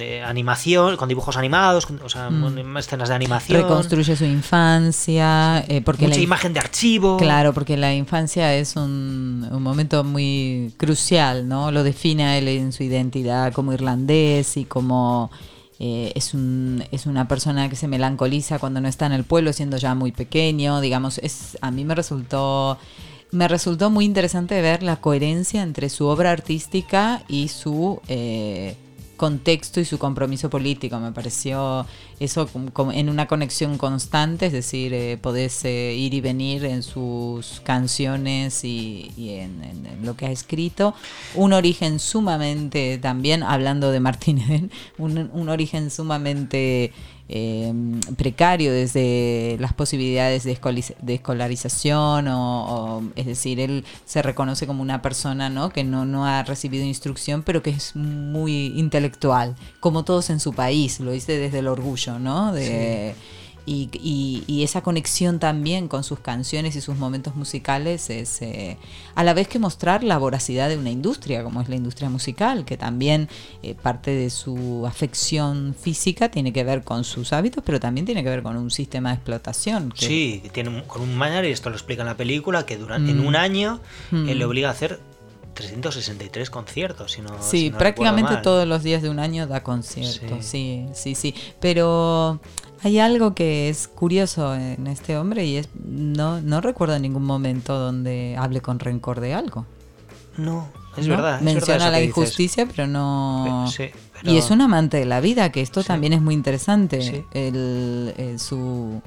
[0.00, 2.76] eh, animación, con dibujos animados, o sea, mm.
[2.76, 3.62] escenas de animación.
[3.62, 7.16] Reconstruye su infancia, eh, porque mucha imagen de archivo.
[7.16, 11.70] Claro, porque la infancia es un, un, momento muy crucial, ¿no?
[11.70, 15.30] Lo define a él en su identidad como irlandés y como
[15.80, 19.76] es, un, es una persona que se melancoliza cuando no está en el pueblo, siendo
[19.76, 22.78] ya muy pequeño, digamos, es a mí me resultó
[23.30, 28.76] me resultó muy interesante ver la coherencia entre su obra artística y su eh,
[29.18, 30.98] contexto y su compromiso político.
[30.98, 31.84] Me pareció
[32.18, 32.48] eso
[32.94, 38.64] en una conexión constante, es decir, eh, podés eh, ir y venir en sus canciones
[38.64, 39.60] y, en,
[40.02, 40.94] lo que ha escrito.
[41.34, 46.92] Un origen sumamente, también hablando de Martín Eden, un, un origen sumamente
[47.28, 47.72] eh,
[48.16, 50.58] precario desde las posibilidades de,
[51.14, 55.68] escolarización o, es decir, él se reconoce como una persona ¿no?
[55.70, 60.52] que no, no ha recibido instrucción pero que es muy intelectual, como todos en su
[60.52, 62.52] país, lo dice desde el orgullo, ¿no?
[62.52, 63.14] De,
[63.70, 68.76] y, esa conexión también con sus canciones y sus momentos musicales es eh,
[69.14, 72.64] a la vez que mostrar la voracidad de una industria como es la industria musical,
[72.64, 73.28] que también
[73.62, 78.22] eh, parte de su afección física tiene que ver con sus hábitos, pero también tiene
[78.22, 79.92] que ver con un sistema de explotación.
[79.94, 83.22] Sí, tiene con un manager, y esto lo explica en la película, que durante, en
[83.22, 83.26] mm.
[83.26, 83.80] un año
[84.12, 84.48] él le mm.
[84.48, 84.98] obliga a hacer
[85.58, 90.86] 363 conciertos, si no, Sí, prácticamente todos los días de un año da conciertos, sí,
[90.94, 91.34] sí, sí.
[91.58, 92.38] Pero
[92.84, 97.76] hay algo que es curioso en este hombre y es no, no recuerdo ningún momento
[97.76, 99.66] donde hable con rencor de algo.
[100.36, 101.40] No, es verdad.
[101.40, 103.68] Menciona la injusticia, pero no...
[104.22, 107.24] Y es un amante de la vida, que esto también es muy interesante.
[107.32, 109.02] El, su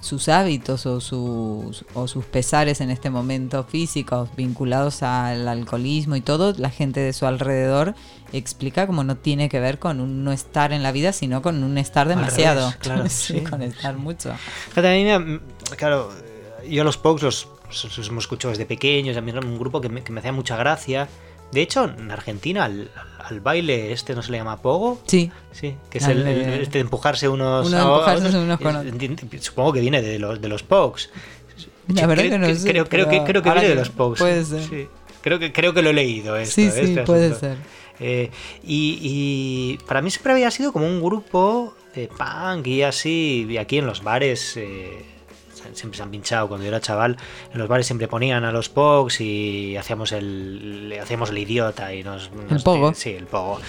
[0.00, 6.20] sus hábitos o sus, o sus pesares en este momento físicos vinculados al alcoholismo y
[6.20, 7.94] todo, la gente de su alrededor
[8.32, 11.62] explica como no tiene que ver con un no estar en la vida, sino con
[11.64, 12.72] un estar demasiado.
[12.78, 14.34] claro, sí, con estar mucho.
[15.76, 16.10] claro,
[16.68, 19.88] yo los Pogues los, los, hemos escuchado desde pequeños, a mí era un grupo que
[19.88, 21.08] me, que me hacía mucha gracia.
[21.52, 25.00] De hecho, en Argentina al, al, baile este no se le llama pogo.
[25.06, 25.30] Sí.
[25.52, 29.80] Sí, que es el, el, este de empujarse unos, uno empujarse unos con Supongo que
[29.80, 31.10] viene de los, de los pogs.
[31.88, 34.18] La verdad creo, que no sé, creo, creo que, creo que viene de los pogs.
[34.18, 34.62] Puede ser.
[34.62, 34.88] Sí.
[35.22, 36.54] Creo que, creo que lo he leído esto.
[36.54, 37.56] Sí, sí, este puede ser.
[38.00, 38.30] Eh,
[38.62, 43.56] y, y, para mí siempre había sido como un grupo de punk y así, y
[43.56, 44.56] aquí en los bares...
[44.56, 45.04] Eh,
[45.78, 47.16] siempre se han pinchado cuando yo era chaval
[47.52, 52.02] en los bares siempre ponían a los pogs y hacíamos el hacíamos el idiota y
[52.02, 53.60] nos, nos el pogo sí el pogo.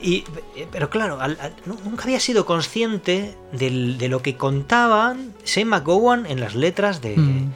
[0.00, 0.24] Y
[0.70, 6.26] pero claro al, al, nunca había sido consciente del, de lo que contaban Shane McGowan
[6.26, 7.52] en las letras de mm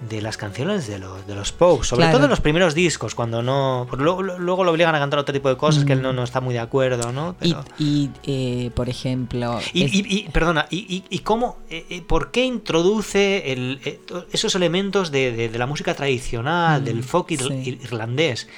[0.00, 2.18] de las canciones de los, de los Pogues, sobre Claro.
[2.18, 3.86] todo en los primeros discos, cuando no.
[3.96, 6.40] luego, luego lo obligan a cantar otro tipo de cosas que él no, no está
[6.42, 7.34] muy de acuerdo, ¿no?
[7.40, 12.02] Y, Pero- y, eh, por ejemplo, y, es- y- y- perdona, ¿y, cómo, eh, eh,
[12.06, 14.00] por qué introduce el, eh,
[14.32, 17.54] esos elementos de, de- de la música tradicional, Mm, del folk ir- sí.
[17.72, 18.48] ir- irlandés?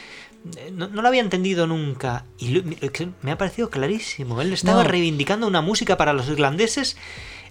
[0.72, 2.62] No, no lo había entendido nunca y
[3.22, 4.41] me- ha parecido clarísimo.
[4.41, 4.89] Él estaba No.
[4.89, 6.97] reivindicando una música para los irlandeses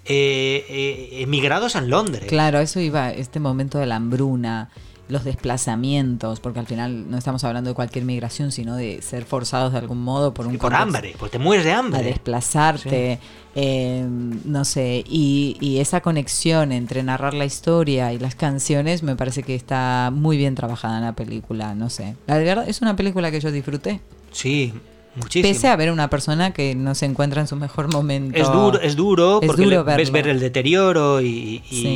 [0.08, 2.26] eh, eh, emigrados en Londres.
[2.28, 4.70] Claro, a eso iba este momento de la hambruna,
[5.10, 9.72] los desplazamientos, porque al final no estamos hablando de cualquier migración, sino de ser forzados
[9.72, 12.04] de algún modo por un Y por hambre, pues te mueres de a hambre.
[12.04, 13.20] desplazarte,
[13.56, 19.16] eh, no sé, y, y esa conexión entre narrar la historia y las canciones me
[19.16, 22.16] parece que está muy bien trabajada en la película, no sé.
[22.28, 24.02] La verdad es una película que yo disfruté,
[24.32, 24.74] Sí,
[25.18, 25.52] muchísimo.
[25.54, 28.38] pese a ver una persona que no se encuentra en su mejor momento.
[28.38, 31.88] Es duro, es duro Es porque duro le- ves ver el deterioro y, y- Sí.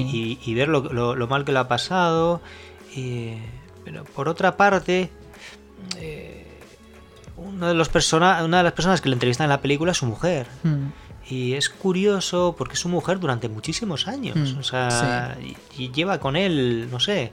[0.46, 2.42] y- y ver lo, lo- lo mal que lo ha pasado.
[2.96, 3.34] Y-
[3.86, 5.10] pero por otra parte,
[5.98, 6.46] eh,
[7.38, 9.98] uno de los persona, una de las personas que le entrevistan en la película es
[9.98, 10.48] su mujer.
[10.64, 10.88] Mm.
[11.30, 14.36] Y es curioso porque es su mujer durante muchísimos años.
[14.56, 15.38] Mm, o sea,
[15.78, 17.32] y lleva con él, no sé,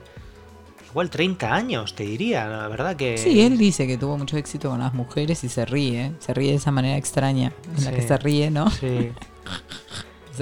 [0.91, 3.17] igual 30 años, te diría, la verdad que...
[3.17, 6.51] Sí, él dice que tuvo mucho éxito con las mujeres y se ríe, se ríe
[6.51, 7.95] de esa manera extraña en la Sí.
[7.95, 8.69] que se ríe, ¿no?
[8.71, 9.11] Sí.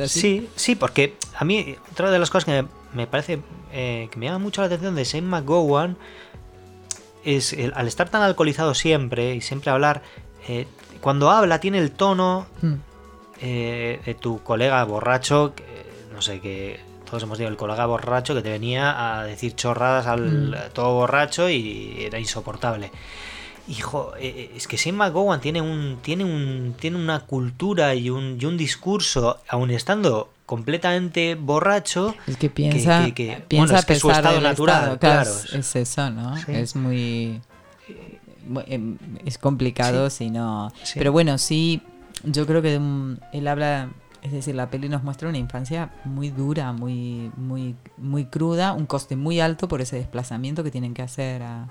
[0.05, 3.39] Sí, sí, porque a mí otra de las cosas que me, me parece
[3.73, 5.97] eh, que me llama mucho la atención de Shane McGowan
[7.25, 10.03] es el- al estar tan alcoholizado siempre y siempre hablar,
[10.47, 10.67] eh,
[11.01, 12.73] cuando habla tiene el tono Mm.
[13.41, 15.63] eh, de tu colega borracho, que,
[16.13, 16.79] no sé, que
[17.09, 20.55] todos hemos dicho el colega borracho que te venía a decir chorradas al Mm.
[20.73, 22.91] todo borracho y era insoportable.
[23.69, 28.37] Hijo, eh, es que Shane McGowan tiene un, tiene un, tiene una cultura y un,
[28.39, 33.85] y un discurso, aun estando completamente borracho, Es que piensa, que- que- piensa bueno, es
[33.85, 35.29] que su estado natural, estado, claro.
[35.29, 36.37] Es, es eso, ¿no?
[36.37, 36.45] Sí.
[36.53, 37.41] Es muy...
[38.47, 40.71] mu- em, Es complicado si no...
[40.83, 40.93] Sí.
[40.97, 41.81] Pero bueno, sí,
[42.23, 42.75] yo creo que
[43.33, 43.89] él habla...
[44.27, 48.85] Es decir, la peli nos muestra una infancia muy dura, muy, muy, muy cruda, un
[48.85, 51.69] coste muy alto por ese desplazamiento que tienen que hacer a,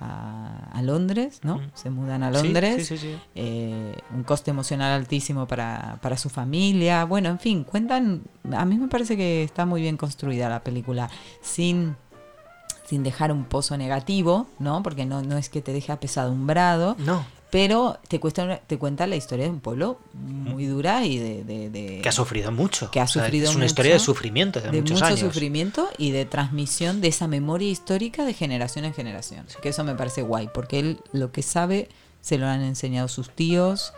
[0.00, 1.58] a, a Londres, ¿no?
[1.58, 1.70] Mm.
[1.74, 2.86] Se mudan a Londres.
[2.88, 3.18] sí, sí, sí.
[3.34, 7.04] eh, un coste emocional altísimo para, para su familia.
[7.04, 8.22] Bueno, en fin, cuentan,
[8.52, 11.10] a mí me parece que está muy bien construida la película,
[11.42, 11.94] sin,
[12.86, 14.82] sin dejar un pozo negativo, ¿no?
[14.82, 17.22] Porque no, no es que te deje apesadumbrado, No,
[17.52, 21.44] pero te, cuesta, te cuenta la historia de un pueblo muy dura y de...
[21.44, 22.90] de- de- que ha sufrido mucho.
[22.90, 25.20] que ha O sea, sufrido Es una historia de sufrimiento de, de muchos mucho años.
[25.20, 29.44] sufrimiento y de transmisión de esa memoria histórica de generación en generación.
[29.60, 31.90] Que eso me parece guay, porque él lo que sabe
[32.22, 33.92] se lo han enseñado sus tíos,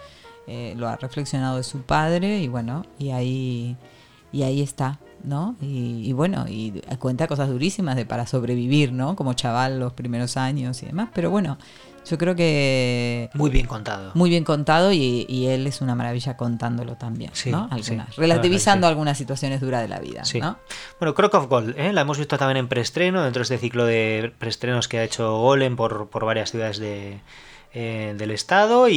[0.49, 3.77] eh, lo ha reflexionado de su padre y bueno, y ahí,
[4.33, 5.55] y ahí está, ¿no?
[5.63, 9.15] Y, y bueno, y cuenta cosas durísimas de para sobrevivir, ¿no?
[9.15, 11.57] Como chaval los primeros años y demás, pero bueno,
[12.07, 14.11] yo creo que Muy bien contado.
[14.15, 17.69] muy bien contado y, y él es una maravilla contándolo también, Sí, ¿no?
[17.71, 20.41] Algunas, la relativizando algunas situaciones duras de la vida, Sí.
[20.41, 20.59] ¿no?
[21.01, 21.93] Bueno, Crock of Gold, ¿eh?
[21.93, 25.39] la hemos visto también en preestreno, dentro de este ciclo de preestrenos que ha hecho
[25.39, 27.21] Golem por, por varias ciudades de,
[27.73, 28.95] eh, del estado y,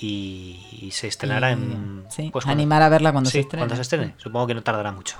[0.00, 2.04] y- y se estrenará Y, en...
[2.10, 3.60] sí, pues, cuando- animar a verla cuando se estrene.
[3.62, 4.14] cuando se estrene.
[4.18, 5.16] Supongo que no tardará mucho.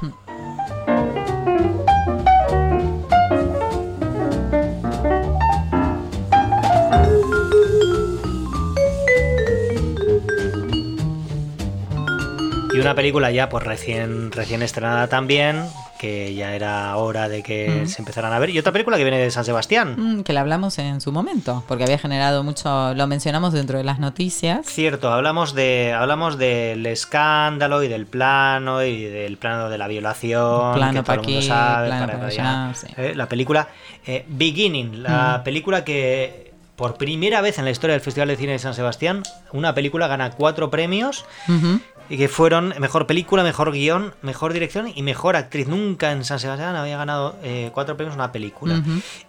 [12.78, 15.64] Y una película ya pues recién, recién estrenada también,
[15.98, 18.50] que ya era hora de que se empezaran a ver.
[18.50, 19.96] Y otra película que viene de San Sebastián.
[19.98, 23.82] Mm, que la hablamos en su momento, porque había generado mucho, lo mencionamos dentro de
[23.82, 24.64] las noticias.
[24.64, 30.74] Cierto, hablamos de hablamos del escándalo y del plano y del plano de la violación.
[30.74, 32.72] Plano para aquí, plano para, allá.
[32.96, 33.66] Eh, la película
[34.06, 38.52] eh, Beginning, la película que por primera vez en la historia del Festival de Cine
[38.52, 41.80] de San Sebastián, una película gana cuatro premios y
[42.16, 45.68] que fueron mejor película, mejor guion, mejor dirección y mejor actriz.
[45.68, 48.82] Nunca en San Sebastián había ganado eh, cuatro premios una película.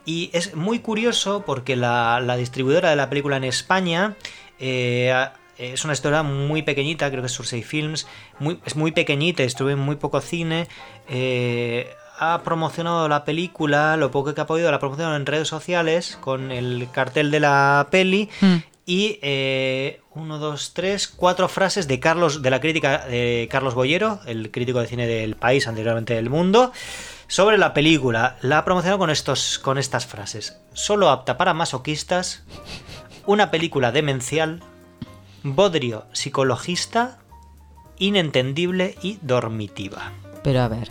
[0.05, 4.15] Y es muy curioso porque la, distribuidora de la película en España
[4.59, 5.13] eh,
[5.57, 8.07] es una historia muy pequeñita, creo que es Sursei Films,
[8.39, 10.67] muy, es muy pequeñita, estuve en muy poco cine.
[11.09, 15.47] Eh, ha promocionado la película, lo poco que ha podido, la ha promocionado en redes
[15.47, 18.57] sociales con el cartel de la peli mm
[18.89, 24.19] y eh, uno, dos, tres, cuatro frases de Carlos, de la crítica de Carlos Boyero,
[24.25, 26.71] el crítico de cine del país, anteriormente del mundo,
[27.27, 28.37] sobre la película.
[28.41, 30.57] La ha promocionado con estos, con estas frases.
[30.73, 32.41] Solo apta para masoquistas,
[33.27, 34.63] una película demencial,
[35.43, 37.19] bodrio psicologista,
[37.99, 40.13] inentendible y dormitiva.
[40.43, 40.89] Pero a ver,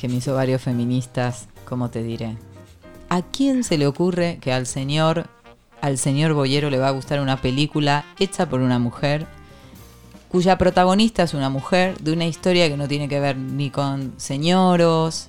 [0.00, 2.36] que me hizo varios feministas, ¿cómo te diré?
[3.10, 5.28] ¿A quién se le ocurre que al señor
[5.86, 9.24] al señor Boyero le va a gustar una película hecha por una mujer,
[10.28, 14.12] cuya protagonista es una mujer, de una historia que no tiene que ver ni con
[14.16, 15.28] señoros,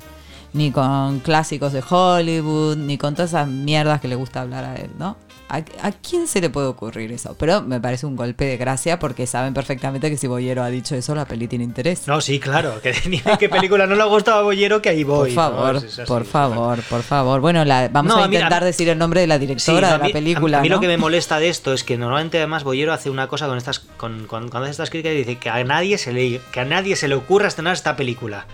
[0.53, 4.75] ni con clásicos de Hollywood, ni con todas esas mierdas que le gusta hablar a
[4.77, 5.15] él, ¿no?
[5.49, 7.35] ¿A, quién se le puede ocurrir eso?
[7.39, 10.95] Pero me parece un golpe de gracia porque saben perfectamente que si Boyero ha dicho
[10.95, 12.05] eso, la peli tiene interés.
[12.07, 12.81] No, sí, claro.
[12.81, 15.33] Que ni qué película no le ha gustado a Boyero, que ahí voy.
[15.33, 17.39] Por favor, por favor, por favor.
[17.39, 20.59] Bueno, vamos a intentar decir el nombre de la directora de la película.
[20.59, 23.27] A mí, lo que me molesta de esto es que normalmente además Boyero hace una
[23.27, 26.59] cosa con estas, con, hace estas críticas y dice que a nadie se le, que
[26.59, 28.45] a nadie se le ocurra estrenar esta película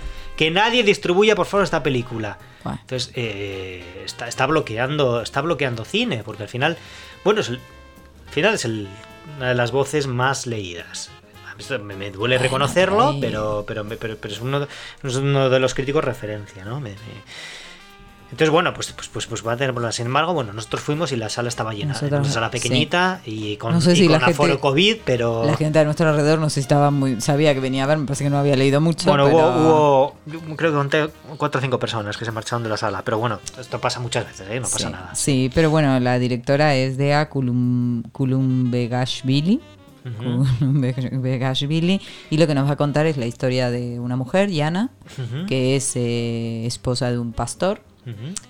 [0.43, 2.37] que nadie distribuya por favor esta película.
[2.65, 6.77] Entonces, eh, está, está, bloqueando, está bloqueando cine, porque al final,
[7.23, 7.61] bueno, es el,
[8.27, 8.89] al final es el,
[9.37, 11.11] una de las voces más leídas.
[11.81, 14.67] Me, me duele reconocerlo, pero, pero, pero, pero, es, uno,
[15.01, 16.81] es uno de los críticos referencia, ¿no?
[16.81, 16.95] Me,
[18.33, 21.17] entonces, bueno, pues, pues, pues, pues va a tener Sin embargo, bueno, nosotros fuimos y
[21.17, 21.95] la sala estaba llena.
[22.01, 25.45] una sala pequeñita y con, aforo COVID, pero.
[25.45, 27.21] La gente a nuestro alrededor no sé si estaba muy.
[27.21, 29.07] Sabía que venía a ver, me parece que no había leído mucho.
[29.07, 30.15] Bueno, hubo,
[30.55, 33.39] creo que conté cuatro o cinco personas que se marcharon de la sala, pero bueno,
[33.59, 34.59] esto pasa muchas veces, ¿eh?
[34.59, 35.13] no pasa nada.
[35.13, 39.61] Sí, pero bueno, la directora es Dea Kulum, Kulumbegashvili.
[40.59, 44.89] Begashvili y lo que nos va a contar es la historia de una mujer, Yana,
[45.47, 47.92] que es eh, esposa de un pastor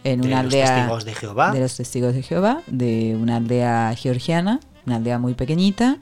[0.04, 1.52] en una aldea los testigos de Jehová.
[1.52, 5.98] de los testigos de Jehová, de una aldea georgiana, una aldea muy pequeñita,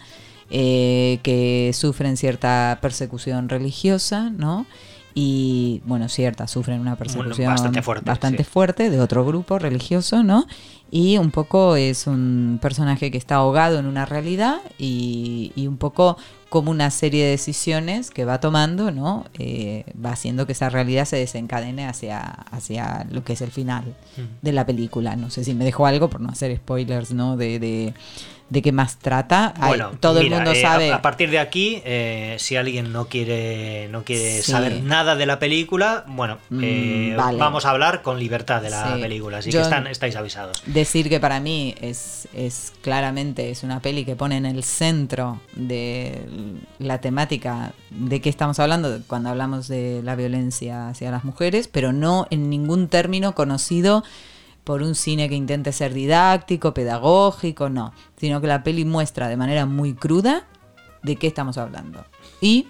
[0.49, 4.65] eh, que sufren cierta persecución religiosa, ¿no?
[5.13, 10.45] Y bueno, cierta, sufren una persecución bastante, fuerte, bastante fuerte de otro grupo religioso, ¿no?
[10.91, 15.77] Y un poco es un personaje que está ahogado en una realidad y, y un
[15.77, 16.17] poco
[16.51, 19.23] como una serie de decisiones que va tomando, ¿no?
[19.39, 23.95] Eh, va haciendo que esa realidad se desencadene hacia, hacia lo que es el final
[24.41, 25.15] de la película.
[25.15, 27.37] No sé si me dejó algo por no hacer spoilers, ¿no?
[27.37, 27.93] de, de
[28.61, 29.53] qué más trata.
[29.57, 30.91] Bueno, todo el mundo eh, sabe.
[30.91, 35.39] A, partir de aquí, eh, si alguien no quiere, no quiere saber nada de la
[35.39, 39.87] película, bueno, mm, eh, vamos a hablar con libertad de la película, así que están,
[39.87, 40.61] estáis avisados.
[40.65, 45.39] Decir que para mí es, es claramente es una peli que pone en el centro
[45.53, 46.21] de
[46.79, 51.93] la temática de qué estamos hablando cuando hablamos de la violencia hacia las mujeres, pero
[51.93, 54.03] no en ningún término conocido
[54.63, 59.37] por un cine que intente ser didáctico, pedagógico, no, sino que la peli muestra de
[59.37, 60.47] manera muy cruda
[61.03, 62.05] de qué estamos hablando.
[62.39, 62.67] Y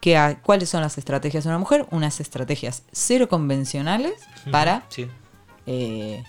[0.00, 4.14] que, cuáles son las estrategias de una mujer, unas estrategias cero convencionales
[4.50, 4.84] para
[5.66, 6.24] eh,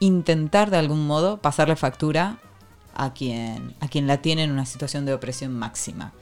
[0.00, 2.38] intentar de algún modo pasarle factura
[2.94, 6.12] a quien, a quien la tiene en una situación de opresión máxima.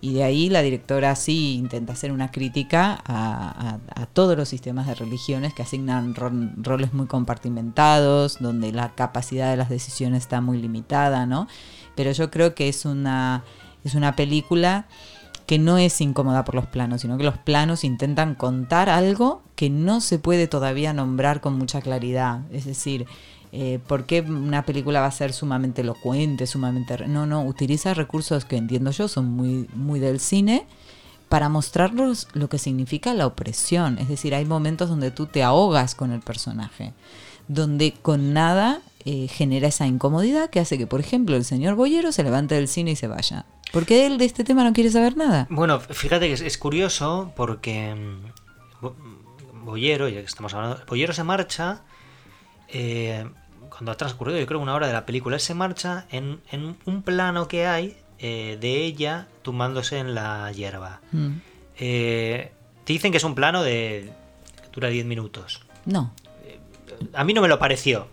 [0.00, 3.78] Y de ahí la directora sí intenta hacer una crítica a,
[4.12, 9.70] todos los sistemas de religiones que asignan roles muy compartimentados, donde la capacidad de las
[9.70, 11.48] decisiones está muy limitada, ¿no?
[11.96, 13.44] Pero yo creo que es una,
[13.82, 14.86] es una película
[15.46, 19.70] que no es incómoda por los planos, sino que los planos intentan contar algo que
[19.70, 22.40] no se puede todavía nombrar con mucha claridad.
[22.50, 23.06] Es decir,
[23.56, 27.06] eh, ¿Por qué una película va a ser sumamente elocuente, sumamente...
[27.06, 30.66] No, no, utiliza recursos que entiendo yo son muy, muy del cine
[31.28, 34.00] para mostrarnos lo que significa la opresión.
[34.00, 36.94] Es decir, hay momentos donde tú te ahogas con el personaje,
[37.46, 42.10] donde con nada eh, genera esa incomodidad que hace que, por ejemplo, el señor Boyero
[42.10, 43.46] se levante del cine y se vaya.
[43.72, 45.46] Porque él de este tema no quiere saber nada.
[45.48, 47.94] Bueno, fíjate que es, curioso porque
[48.82, 51.82] mm, Boyero, ya que estamos hablando, Boyero se marcha
[52.66, 53.24] eh,
[53.76, 56.40] cuando ha transcurrido, yo creo, una hora de la película, él se marcha en,
[56.84, 61.00] un plano que hay eh, de ella tumbándose en la hierba.
[61.12, 61.32] Mm.
[61.76, 62.50] te
[62.86, 64.12] dicen que es un plano de.
[64.72, 65.62] dura 10 minutos.
[65.84, 66.12] No.
[67.12, 68.08] a mí no me lo pareció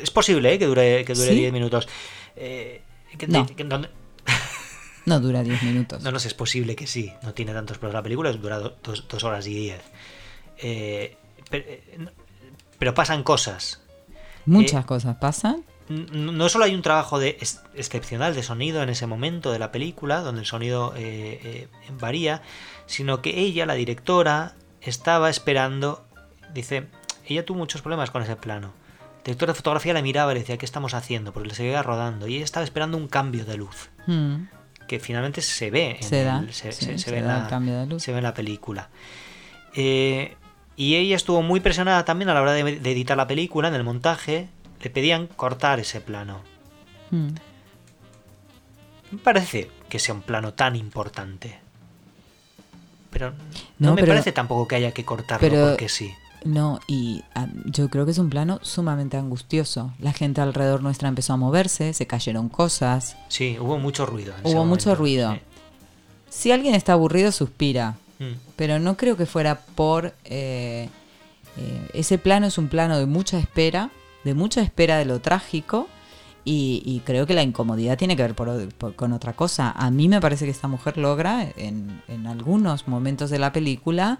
[0.00, 0.58] es posible ¿eh?
[0.58, 1.88] que dure que dure 10 minutos.
[2.36, 2.82] Eh,
[3.28, 3.46] no.
[5.06, 6.02] no dura 10 minutos.
[6.02, 7.12] No, no sé, es posible que sí.
[7.22, 8.00] No tiene tantos problemas.
[8.00, 9.80] La película dura 2 horas y 10.
[10.58, 11.16] Eh,
[12.78, 13.80] pero, pasan cosas.
[14.46, 15.64] Muchas cosas pasan.
[15.88, 17.38] No solo hay un trabajo de
[17.74, 20.94] excepcional de sonido en ese momento de la película, donde el sonido
[22.00, 22.42] varía,
[22.86, 26.06] sino que ella, la directora, estaba esperando,
[26.54, 26.86] dice,
[27.26, 28.72] ella tuvo muchos problemas con ese plano
[29.24, 31.32] director de fotografía la miraba y le decía, ¿qué estamos haciendo?
[31.32, 33.90] Porque le seguía rodando y ella estaba esperando un cambio de luz.
[34.06, 34.44] Hmm.
[34.86, 35.96] Que finalmente se ve.
[35.96, 36.44] En se da.
[36.50, 38.02] se, ve en la, cambio de luz.
[38.02, 38.90] Se ve en la película.
[39.74, 40.36] Eh,
[40.76, 43.84] y ella estuvo muy presionada también a la hora de, editar la película, en el
[43.84, 44.48] montaje.
[44.82, 46.40] Le pedían cortar ese plano.
[47.10, 47.30] Hmm.
[49.12, 51.58] Me parece que sea un plano tan importante.
[53.10, 53.32] Pero
[53.78, 56.12] no, me parece tampoco que haya que cortarlo porque sí.
[56.44, 59.94] No, y ah, yo creo que es un plano sumamente angustioso.
[59.98, 63.16] La gente alrededor nuestra empezó a moverse, se cayeron cosas.
[63.28, 64.34] Sí, hubo mucho ruido.
[64.42, 65.38] hubo mucho ruido.
[66.28, 67.96] Si alguien está aburrido, suspira.
[68.18, 68.32] Mm.
[68.56, 70.14] Pero no creo que fuera por...
[70.24, 70.88] Eh,
[71.56, 73.90] eh, ese plano es un plano de mucha espera,
[74.24, 75.88] de mucha espera de lo trágico.
[76.46, 79.70] Y, creo que la incomodidad tiene que ver con otra cosa.
[79.70, 84.18] A mí me parece que esta mujer logra en, en algunos momentos de la película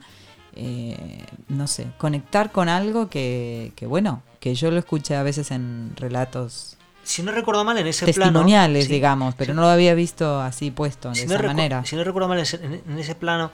[0.56, 5.92] eh, no sé, conectar con algo que, bueno, que yo lo escuché a veces en
[5.96, 6.76] relatos.
[7.02, 11.10] Si no recuerdo mal, en ese testimoniales, digamos, pero no lo había visto así puesto
[11.10, 11.84] de esa manera.
[11.84, 13.50] Si no recuerdo mal, en ese plano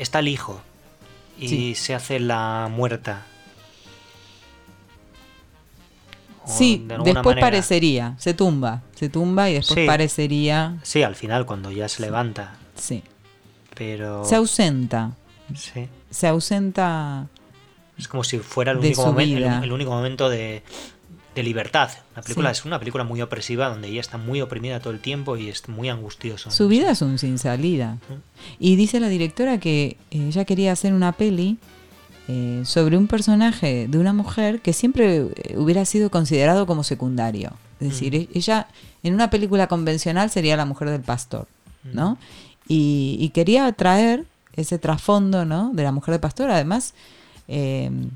[0.00, 0.60] está el hijo
[1.38, 3.26] y se hace la muerta.
[6.46, 10.78] sí, después parecería, se tumba, se tumba y después parecería.
[10.82, 12.56] Sí, al final, cuando ya se levanta.
[12.74, 13.02] Sí.
[13.74, 14.24] Pero.
[14.24, 15.12] Se ausenta.
[15.54, 17.28] Sí se ausenta.
[17.96, 20.62] Es como si fuera el único, momento, el, único momento de,
[21.36, 21.90] libertad.
[22.14, 25.36] La película es una película muy opresiva donde ella está muy oprimida todo el tiempo
[25.36, 26.50] y es muy angustioso.
[26.50, 27.98] Su vida es un sin salida.
[28.58, 31.58] Y dice la directora que eh, ella quería hacer una peli
[32.28, 37.52] eh, sobre un personaje de una mujer que siempre eh, hubiera sido considerado como secundario.
[37.80, 38.68] Es decir, e-, ella
[39.02, 41.46] en una película convencional sería la mujer del pastor,
[41.84, 42.18] ¿no?
[42.68, 45.70] Y, y, quería traer ese trasfondo ¿no?
[45.72, 46.94] de la mujer de pastor, además
[47.48, 48.10] em,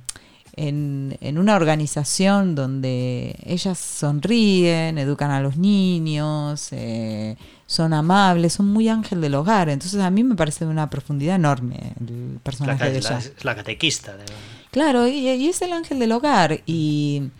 [0.56, 7.36] en, una organización donde ellas sonríen, educan a los niños, eh,
[7.66, 9.68] son amables, son muy ángel del hogar.
[9.68, 13.18] Entonces a mí me parece de una profundidad enorme el personaje de ella.
[13.18, 14.16] Es la catequista.
[14.70, 16.60] Claro, y, es el ángel del hogar.
[16.66, 17.30] Y,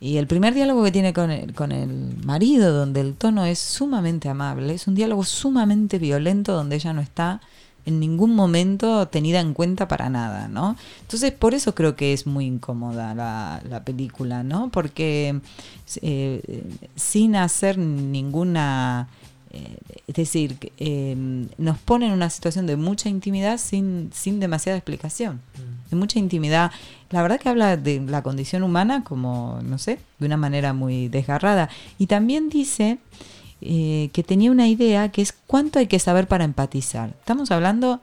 [0.00, 3.58] y el primer diálogo que tiene con el, con el marido, donde el tono es
[3.58, 7.40] sumamente amable, es un diálogo sumamente violento, donde ella no está
[7.88, 10.76] en ningún momento tenida en cuenta para nada, ¿no?
[11.00, 14.68] Entonces, por eso creo que es muy incómoda la, película, ¿no?
[14.70, 15.40] Porque
[16.02, 16.64] eh,
[16.96, 19.08] sin hacer ninguna...
[19.50, 24.76] Eh, es decir, em, nos pone en una situación de mucha intimidad sin, sin demasiada
[24.76, 25.36] explicación.
[25.36, 25.90] Mm.
[25.90, 26.70] De mucha intimidad.
[27.08, 31.08] La verdad que habla de la condición humana como, no sé, de una manera muy
[31.08, 31.70] desgarrada.
[31.98, 32.98] Y también dice
[33.60, 37.10] eh, que tenía una idea que es cuánto hay que saber para empatizar.
[37.18, 38.00] Estamos hablando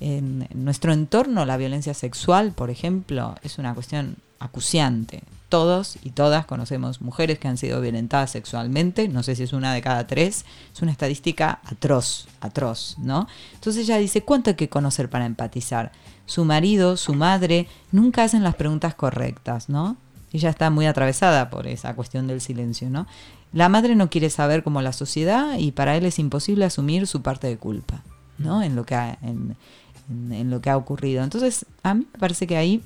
[0.00, 5.22] en, nuestro entorno, la violencia sexual, por ejemplo, es una cuestión acuciante.
[5.48, 9.72] Todos y todas conocemos mujeres que han sido violentadas sexualmente, no sé si es una
[9.72, 13.28] de cada tres, es una estadística atroz, atroz, ¿no?
[13.52, 15.92] Entonces ella dice, ¿cuánto hay que conocer para empatizar?
[16.26, 19.96] Su marido, su madre, nunca hacen las preguntas correctas, ¿no?
[20.32, 23.06] Ella está muy atravesada por esa cuestión del silencio, ¿no?
[23.54, 27.22] La madre no quiere saber como la sociedad y para él es imposible asumir su
[27.22, 28.02] parte de culpa,
[28.36, 28.58] ¿no?
[28.58, 28.62] Mm.
[28.64, 31.22] En lo que ha, en, lo que ha ocurrido.
[31.22, 32.82] Entonces, a mí me parece que ahí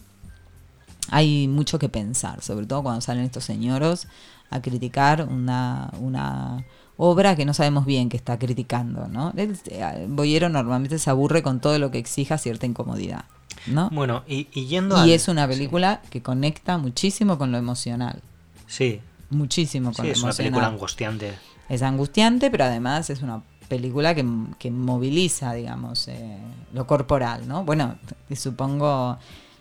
[1.11, 4.09] hay mucho que pensar, sobre todo cuando salen estos señoros
[4.51, 6.67] a criticar una, una
[6.99, 9.33] obra que no sabemos bien que está criticando, ¿no?
[9.39, 13.25] El, eh, Boyero normalmente se aburre con todo lo que exija cierta incomodidad,
[13.69, 13.89] ¿no?
[13.91, 18.21] Bueno, y, yendo Y es una película que conecta muchísimo con lo emocional.
[18.67, 19.01] Sí,
[19.31, 21.35] muchísimo con sí, es una película angustiante.
[21.69, 24.25] Es angustiante, pero además es una película que,
[24.59, 26.39] que moviliza, digamos, eh,
[26.73, 27.65] lo corporal, ¿no?
[27.65, 27.97] Bueno,
[28.35, 29.19] supongo...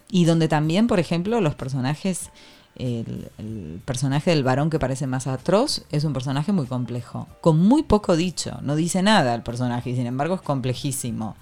[0.10, 2.32] Y donde también, por ejemplo, los personajes
[2.78, 7.84] el, personaje del varón que parece más atroz es un personaje muy complejo, con muy
[7.84, 11.36] poco dicho, no dice nada el personaje y sin embargo es complejísimo,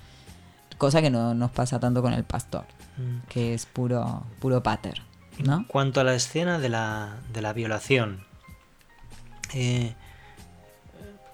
[0.78, 2.66] cosa que no nos pasa tanto con el pastor,
[2.98, 3.28] mm.
[3.28, 5.02] que es puro, puro pater.
[5.44, 5.58] ¿No?
[5.58, 8.26] En cuanto a la escena de la, de la violación,
[9.54, 9.94] eh,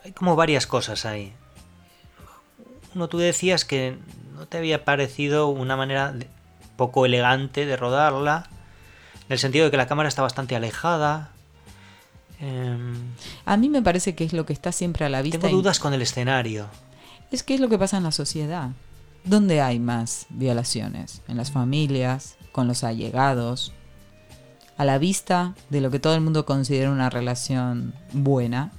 [0.04, 1.34] hay como varias cosas ahí.
[2.95, 3.97] Uno, tú decías que
[4.36, 6.14] no te había parecido una manera
[6.76, 8.49] poco elegante de rodarla,
[9.28, 11.32] en el sentido de que la cámara está bastante alejada.
[12.39, 13.14] Em,
[13.45, 15.39] a mí me parece que es lo que está siempre a la vista.
[15.39, 16.68] Tengo dudas con el escenario.
[17.32, 18.72] Es que es lo que pasa en la sociedad.
[19.24, 21.22] ¿Dónde hay más violaciones?
[21.28, 23.72] En las familias, con los allegados,
[24.82, 28.72] a la vista de lo que todo el mundo considera una relación buena,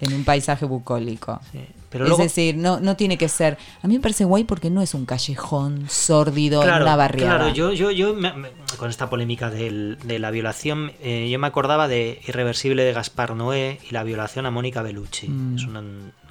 [0.00, 1.40] en un paisaje bucólico.
[1.90, 3.58] pero es decir, no, no tiene que ser.
[3.82, 7.38] A mí me parece guay porque no es un callejón sórdido en una barriada.
[7.38, 8.14] Claro, yo, yo, yo
[8.76, 13.80] con esta polémica de la violación, eh, yo me acordaba de Irreversible de Gaspar Noé
[13.90, 15.30] y la violación a Mónica Bellucci.
[15.30, 15.56] Mm.
[15.56, 15.66] Es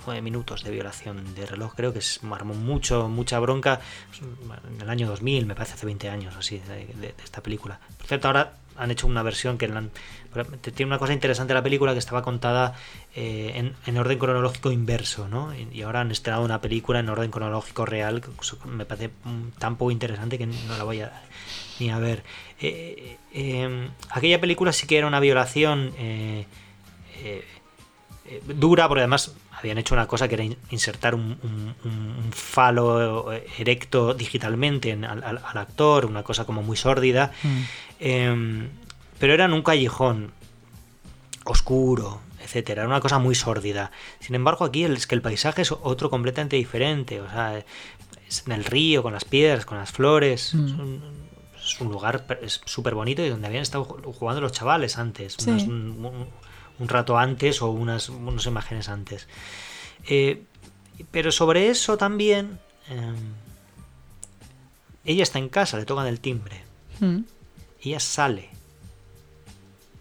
[0.06, 3.80] nueve minutos de violación de reloj, creo que es armó mucho, mucha bronca
[4.74, 7.80] en el año 2000, me parece hace 20 años así, de, esta película.
[7.98, 12.00] Por cierto, ahora han hecho una versión que tiene una cosa interesante la película que
[12.00, 12.76] estaba contada
[13.16, 15.54] eh, en, orden cronológico inverso, ¿no?
[15.56, 18.30] Y, ahora han estrenado una película en orden cronológico real, que
[18.68, 19.10] me parece
[19.60, 21.12] tan poco interesante que no la voy a
[21.80, 22.24] ni a ver.
[22.60, 25.92] Eh, eh, aquella película sí que era una violación
[28.48, 31.38] dura, porque además habían hecho una cosa que era insertar un,
[32.32, 37.32] falo erecto digitalmente al, actor, una cosa como muy sórdida.
[37.44, 37.62] Mm.
[38.06, 38.68] Em,
[39.18, 40.34] pero era en un callejón
[41.46, 42.82] oscuro, etcétera.
[42.82, 43.92] Era una cosa muy sórdida.
[44.20, 47.22] Sin embargo, aquí es que el paisaje es otro completamente diferente.
[47.22, 47.64] O sea,
[48.28, 50.54] es en el río, con las piedras, con las flores.
[50.54, 50.98] Mm.
[51.64, 52.26] Es, un, lugar
[52.66, 55.38] súper bonito y donde habían estado jugando los chavales antes.
[55.48, 56.28] un,
[56.80, 59.30] rato antes o unas, unas imágenes antes.
[60.10, 60.44] Eh,
[61.10, 62.60] pero sobre eso también.
[62.90, 63.16] Em,
[65.06, 66.64] ella está en casa, le tocan el timbre.
[67.00, 67.22] Mm.
[67.84, 68.50] Ella sale.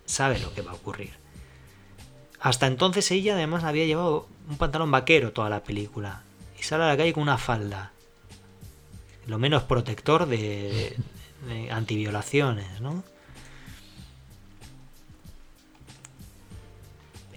[0.04, 1.10] Sabe lo que va a ocurrir.
[2.40, 6.22] Hasta entonces ella además había llevado un pantalón vaquero toda la película.
[6.58, 7.92] Y sale a la calle con una falda.
[9.26, 10.96] Lo menos protector de,
[11.46, 13.04] de antiviolaciones, ¿no?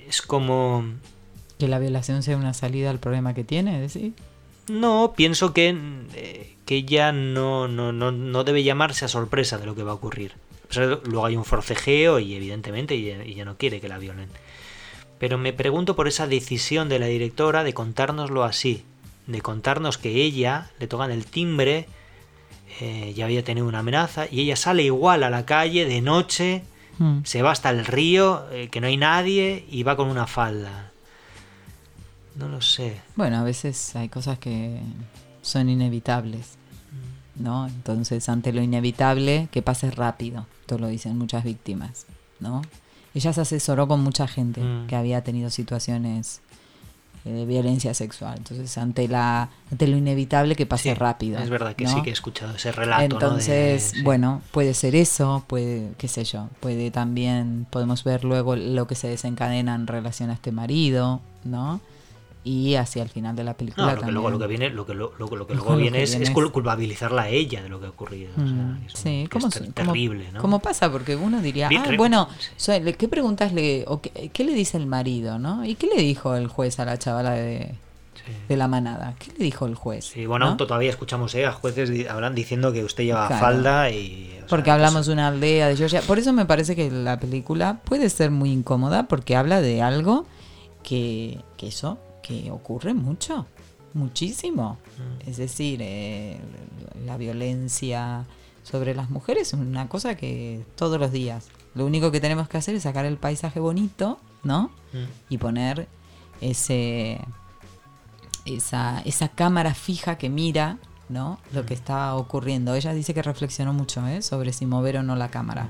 [0.07, 0.83] Es como...
[1.57, 4.13] Que la violación sea una salida al problema que tiene, decir.
[4.67, 5.77] No, pienso que,
[6.15, 9.91] eh, que ya no, no, no, no, debe llamarse a sorpresa de lo que va
[9.91, 10.33] a ocurrir.
[10.75, 14.29] luego hay un forcejeo y evidentemente ella, no quiere que la violen.
[15.19, 18.83] Pero me pregunto por esa decisión de la directora de contárnoslo así,
[19.27, 21.87] de contarnos que ella le tocan el timbre,
[22.81, 26.63] eh, ya había tenido una amenaza y ella sale igual a la calle de noche,
[26.97, 27.19] hmm.
[27.23, 30.91] se va hasta el río, eh, que no hay nadie y va con una falda.
[32.35, 32.99] No lo sé.
[33.15, 34.81] Bueno, a veces hay cosas que
[35.45, 36.57] son inevitables,
[37.35, 37.67] ¿no?
[37.67, 40.47] Entonces, ante lo inevitable, que pase rápido.
[40.61, 42.05] Esto lo dicen muchas víctimas,
[42.39, 42.61] ¿no?
[43.13, 44.87] Ella se asesoró con mucha gente mm.
[44.87, 46.41] que había tenido situaciones
[47.23, 48.35] eh, de violencia sexual.
[48.37, 51.39] Entonces, ante la ante lo inevitable que pase rápido.
[51.39, 53.03] Es verdad que sí que he escuchado ese relato.
[53.03, 58.87] Entonces, bueno, puede ser eso, puede, qué sé yo, puede también, podemos ver luego lo
[58.87, 61.79] que se desencadena en relación a este marido, ¿no?
[62.45, 63.95] Y hacia el final de la película.
[63.95, 67.23] No, luego lo que viene, lo que, lo, lo, lo que luego viene, es, culpabilizarla
[67.23, 68.31] a ella de lo que ha ocurrido.
[68.35, 70.39] Mm, sí, como, es terrible, ¿no?
[70.39, 70.91] ¿Cómo pasa?
[70.91, 72.29] Porque uno diría, ah, bueno,
[72.97, 75.65] ¿qué preguntas le, o qué, le dice el marido, no?
[75.65, 77.73] ¿Y qué le dijo el juez a la chavala de,
[78.47, 79.15] de la manada?
[79.17, 80.05] ¿Qué le dijo el juez?
[80.05, 81.47] Sí, bueno, todavía escuchamos ¿eh?
[81.47, 84.39] a jueces hablan diciendo que usted lleva falda y...
[84.47, 86.01] porque hablamos de una aldea de Georgia.
[86.01, 90.27] Por eso me parece que la película puede ser muy incómoda porque habla de algo
[90.83, 93.45] que, que eso que ocurre mucho,
[93.93, 94.77] muchísimo.
[94.97, 95.29] Mm.
[95.29, 96.39] Es decir, eh,
[97.05, 98.25] la violencia
[98.63, 101.49] sobre las mujeres es una cosa que todos los días.
[101.75, 104.71] Lo único que tenemos que hacer es sacar el paisaje bonito, ¿no?
[104.93, 105.33] Mm.
[105.33, 105.87] Y poner
[106.41, 107.21] ese
[108.45, 110.77] esa, esa cámara fija que mira
[111.09, 111.39] ¿no?
[111.51, 111.77] lo que mm.
[111.77, 112.75] está ocurriendo.
[112.75, 114.21] Ella dice que reflexionó mucho ¿eh?
[114.21, 115.67] sobre si mover o no la cámara.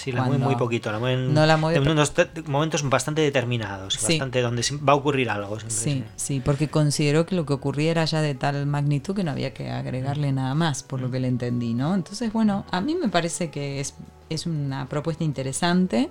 [0.00, 2.14] Sí, la mueve muy poquito, la mueven no la mueve, en unos
[2.46, 5.58] momentos bastante determinados, bastante donde va a ocurrir algo.
[5.66, 9.30] Sí, sí, porque consideró que lo que ocurría era ya de tal magnitud que no
[9.30, 11.94] había que agregarle nada más, por lo que le entendí, ¿no?
[11.94, 13.94] Entonces, bueno, a mí me parece que es,
[14.30, 16.08] es una propuesta interesante.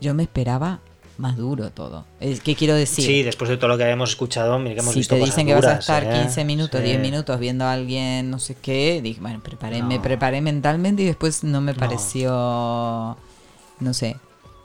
[0.00, 0.80] Yo me esperaba
[1.18, 2.04] más duro todo.
[2.20, 3.04] ¿Qué quiero decir?
[3.04, 5.46] Sí, después de todo lo que habíamos escuchado, mira que hemos si visto te dicen
[5.46, 6.44] que vas a estar 15 ¿eh?
[6.44, 11.02] minutos, 10 minutos viendo a alguien, no sé qué, dije, bueno, preparé, me preparé mentalmente
[11.02, 13.16] y después no me pareció
[13.80, 14.16] no sé,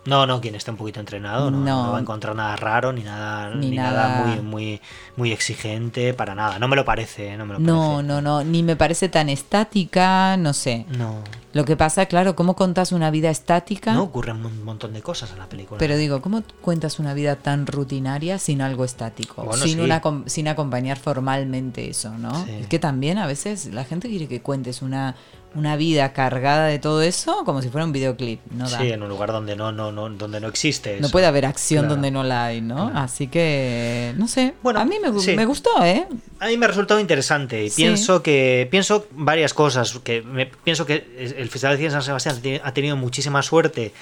[0.05, 1.91] no, no, quien esté un poquito entrenado no, no.
[1.91, 4.25] va a encontrar nada raro ni nada, ni, nada...
[4.25, 4.81] muy, muy,
[5.15, 6.57] muy exigente para nada.
[6.57, 10.37] No me lo parece, no me lo No, no, no, ni me parece tan estática,
[10.37, 10.85] no sé.
[10.97, 11.19] No.
[11.53, 13.93] Lo que pasa, claro, ¿cómo contás una vida estática?
[13.93, 15.77] No ocurren un montón de cosas en la película.
[15.77, 19.51] Pero digo, ¿cómo cuentas una vida tan rutinaria sin algo estático?
[19.57, 22.45] sin, una, sin acompañar formalmente eso, ¿no?
[22.47, 25.15] Es que también a veces la gente quiere que cuentes una
[25.53, 28.39] una vida cargada de todo eso como si fuera un videoclip.
[28.51, 30.99] No Sí, en un lugar donde no, no, no, donde no existe.
[30.99, 32.91] No puede haber acción donde no la hay, ¿no?
[32.95, 34.53] Así que, no sé.
[34.63, 36.07] Bueno, a mí me, me, gustó, ¿eh?
[36.39, 39.99] A mí me ha resultado interesante y pienso que pienso varias cosas.
[40.03, 43.93] que me, Pienso que el Festival de Cine de San Sebastián ha tenido muchísima suerte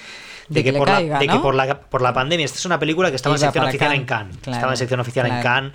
[0.50, 3.08] de, que, por, la, de que por, la, por la pandemia, esta es una película
[3.10, 5.72] que estaba en sección oficial en Cannes, estaba en sección oficial en Cannes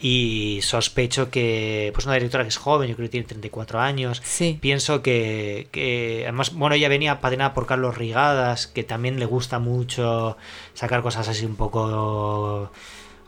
[0.00, 4.22] y sospecho que, pues una directora que es joven, yo creo que tiene 34 años,
[4.60, 9.58] pienso que, que, además, bueno, ella venía patinada por Carlos Rigadas, que también le gusta
[9.58, 10.36] mucho
[10.74, 12.70] sacar cosas así un poco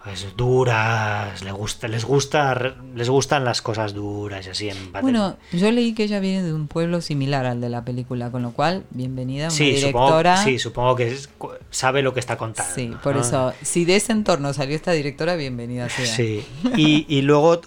[0.03, 5.37] pues, duras, les gusta, les gusta, les gustan las cosas duras y así en Bueno,
[5.53, 8.53] yo leí que ella viene de un pueblo similar al de la película, con lo
[8.53, 10.37] cual, bienvenida, una directora.
[10.37, 11.17] Supongo, sí, supongo que
[11.71, 12.75] sabe lo que está contando.
[12.75, 16.07] Sí, por eso, si de ese entorno salió esta directora, bienvenida sea.
[16.07, 16.47] Sí,
[16.77, 17.61] y, y luego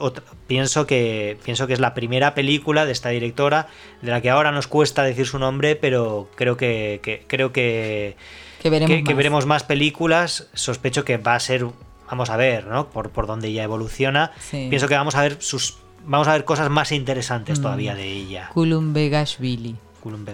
[0.48, 3.68] pienso que pienso que es la primera película de esta directora
[4.02, 8.16] de la que ahora nos cuesta decir su nombre, pero creo que, creo que
[8.62, 10.48] que veremos, que veremos más películas.
[10.54, 11.68] Sospecho que va a ser
[12.14, 12.90] vamos a ver, ¿no?
[12.90, 14.32] Por, por dónde ella evoluciona.
[14.52, 17.62] Pienso que vamos a ver sus vamos a ver cosas más interesantes mm.
[17.62, 18.50] todavía de ella.
[18.54, 19.76] Kulum Begashvili.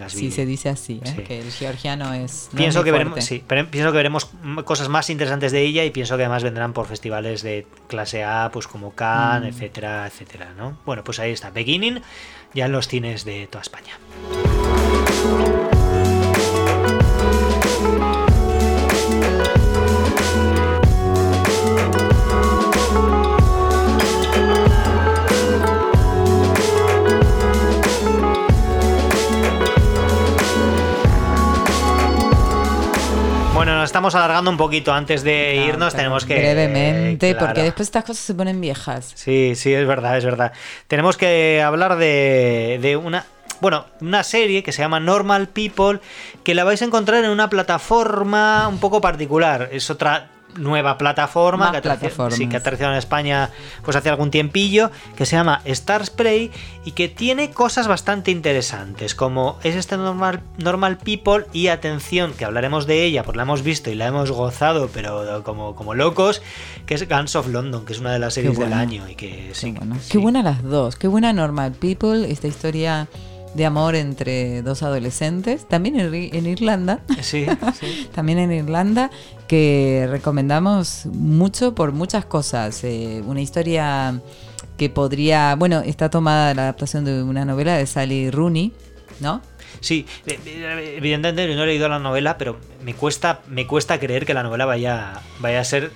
[0.08, 1.24] Sí, se dice así, ¿eh?
[1.28, 2.50] que el georgiano es.
[2.56, 4.28] pienso, que veremos, sí, pienso que veremos
[4.66, 8.50] cosas más interesantes de ella y pienso que además vendrán por festivales de clase A,
[8.52, 9.58] pues como Cannes, mm.
[9.58, 10.80] etcétera, etcétera, ¿no?
[10.88, 12.02] Bueno, pues ahí está, Beginning,
[12.56, 14.00] ya en los cines de toda España.
[33.84, 34.94] Estamos alargando un poquito.
[34.94, 36.36] Antes de irnos tenemos que...
[36.36, 39.12] Brevemente, porque después estas cosas se ponen viejas.
[39.16, 40.54] Sí, sí, es verdad, es verdad.
[40.88, 43.26] Tenemos que hablar de, de una...
[43.62, 46.00] Bueno, una serie que se llama Normal People,
[46.44, 49.70] que la vais a encontrar en una plataforma un poco particular.
[49.74, 53.50] Es otra nueva plataforma que, aterrizó, sí, que en España
[53.84, 56.52] pues hace algún tiempillo, que se llama Star Spray
[56.86, 62.46] y que tiene cosas bastante interesantes, como es este normal, normal People y atención, que
[62.46, 66.42] hablaremos de ella, porque la hemos visto y la hemos gozado, pero como, como locos,
[66.86, 69.52] que es Guns of London, que es una de las series del año y que
[69.54, 69.74] sí,
[70.10, 73.08] Qué buena las dos, qué buena Normal People, esta historia
[73.54, 77.02] de amor entre dos adolescentes, también en, Irlanda.
[77.22, 77.46] Sí,
[78.14, 79.10] también en Irlanda,
[79.48, 82.84] que recomendamos mucho por muchas cosas.
[82.84, 84.22] Eh, una historia
[84.78, 88.72] que podría, bueno, está tomada la adaptación de una novela de Sally Rooney,
[89.20, 89.42] ¿no?
[89.82, 94.26] Sí, eh, eh, evidentemente no he leído la novela, pero me cuesta, me cuesta creer
[94.26, 95.92] que la novela vaya, vaya a ser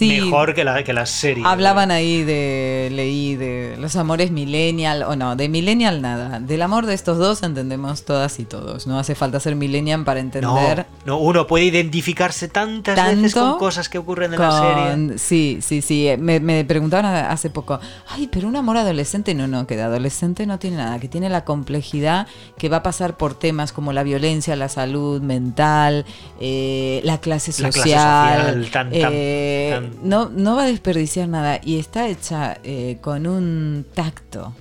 [0.00, 1.44] mejor que la, que la serie.
[1.46, 6.40] Hablaban ahí de, leí de los amores millennial, o no, de millennial nada.
[6.40, 8.86] Del amor de estos dos entendemos todas y todos.
[8.86, 10.86] No hace falta ser millennial para entender.
[11.04, 15.18] No, uno puede identificarse tantas veces con cosas que ocurren en la serie.
[15.18, 16.08] Sí, sí, sí.
[16.18, 20.46] Me, me, preguntaban hace poco, ay, pero un amor adolescente, no, no, que de adolescente
[20.46, 22.26] no tiene nada, que tiene la complejidad
[22.58, 26.04] que va a pasar por temas como la violencia, la salud mental,
[26.40, 28.68] eh, la clase social.
[28.72, 34.54] tan, eh, no, no va a desperdiciar nada y está hecha eh, con un tacto,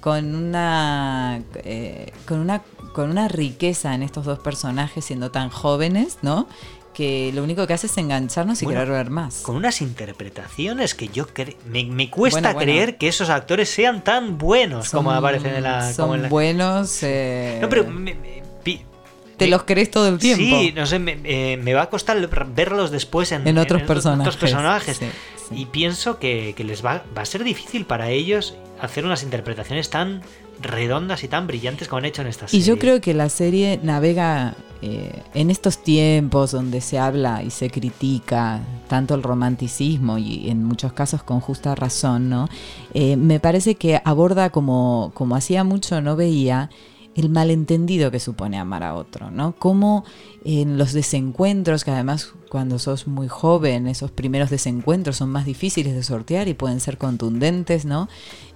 [0.00, 2.62] con una, eh, con una,
[2.94, 6.46] con una riqueza en estos dos personajes siendo tan jóvenes, ¿no?
[6.96, 9.42] que lo único que hace es engancharnos y querer ver más.
[9.42, 11.26] Con unas interpretaciones que yo
[11.66, 15.92] me, me, cuesta creer que esos actores sean tan buenos como aparecen en la.
[15.92, 17.02] Son buenos.
[17.02, 17.84] Eh, no, pero
[19.36, 20.44] te los crees todo el tiempo.
[20.44, 24.36] Sí, no sé, me, eh, va a costar verlos después en, otros personajes.
[24.36, 25.00] personajes.
[25.50, 30.22] Y pienso que, les va, va, a ser difícil para ellos hacer unas interpretaciones tan
[30.60, 32.60] redondas y tan brillantes como han hecho en esta serie.
[32.60, 37.50] Y yo creo que la serie navega eh, en estos tiempos donde se habla y
[37.50, 42.48] se critica tanto el romanticismo y en muchos casos con justa razón, ¿no?
[42.94, 46.70] Eh, me parece que aborda como, como hacía mucho no veía
[47.16, 49.54] el malentendido que supone amar a otro, ¿no?
[49.58, 50.04] Cómo
[50.44, 55.94] en los desencuentros, que además cuando sos muy joven, esos primeros desencuentros son más difíciles
[55.94, 58.08] de sortear y pueden ser contundentes, ¿no?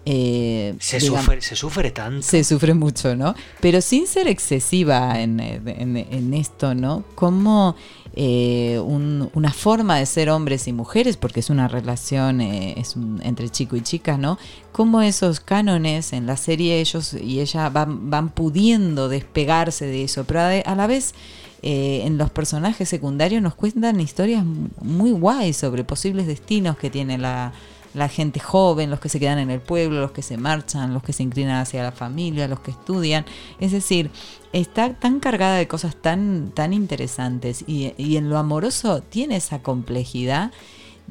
[0.06, 2.22] Eh, Se, digamos, sufre, se sufre tanto.
[2.22, 3.34] se sufre mucho, ¿no?
[3.60, 7.04] Pero sin ser excesiva en, en- en esto, ¿no?
[7.14, 7.76] Como
[8.16, 12.96] eh, un- una forma de ser hombres y mujeres, porque es una relación eh, es
[12.96, 14.38] un- entre chico y chica, ¿no?
[14.72, 20.24] Como esos cánones en la serie ellos y ella van, van pudiendo despegarse de eso,
[20.24, 21.14] pero a, la vez
[21.62, 24.44] eh, en los personajes secundarios nos cuentan historias
[24.80, 27.52] muy guays sobre posibles destinos que tiene la,
[27.94, 31.02] la gente joven, los que se quedan en el pueblo, los que se marchan, los
[31.02, 33.24] que se inclinan hacia la familia, los que estudian.
[33.58, 34.10] Es decir,
[34.52, 39.60] está tan cargada de cosas tan, tan interesantes y, y en lo amoroso tiene esa
[39.60, 40.52] complejidad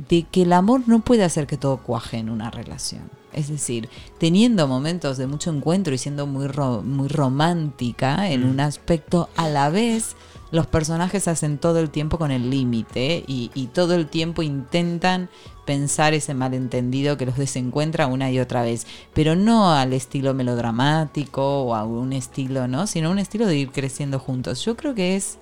[0.09, 3.09] de que el amor no puede hacer que todo cuaje en una relación.
[3.33, 8.49] Es decir, teniendo momentos de mucho encuentro y siendo muy, ro- muy romántica en Mm.
[8.51, 10.15] un aspecto, a la vez
[10.51, 15.29] los personajes hacen todo el tiempo con el límite y, y todo el tiempo intentan
[15.65, 21.61] pensar ese malentendido que los desencuentra una y otra vez, pero no al estilo melodramático
[21.61, 22.87] o a un estilo, ¿no?
[22.87, 24.65] Sino un estilo de ir creciendo juntos.
[24.65, 25.37] Yo creo que es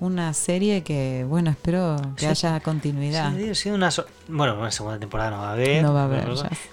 [0.00, 2.26] una serie que, bueno, espero que Sí.
[2.26, 3.32] haya continuidad.
[3.36, 6.02] Sí, ha sido una so- bueno, una segunda temporada no va a haber, No va
[6.02, 6.28] a haber,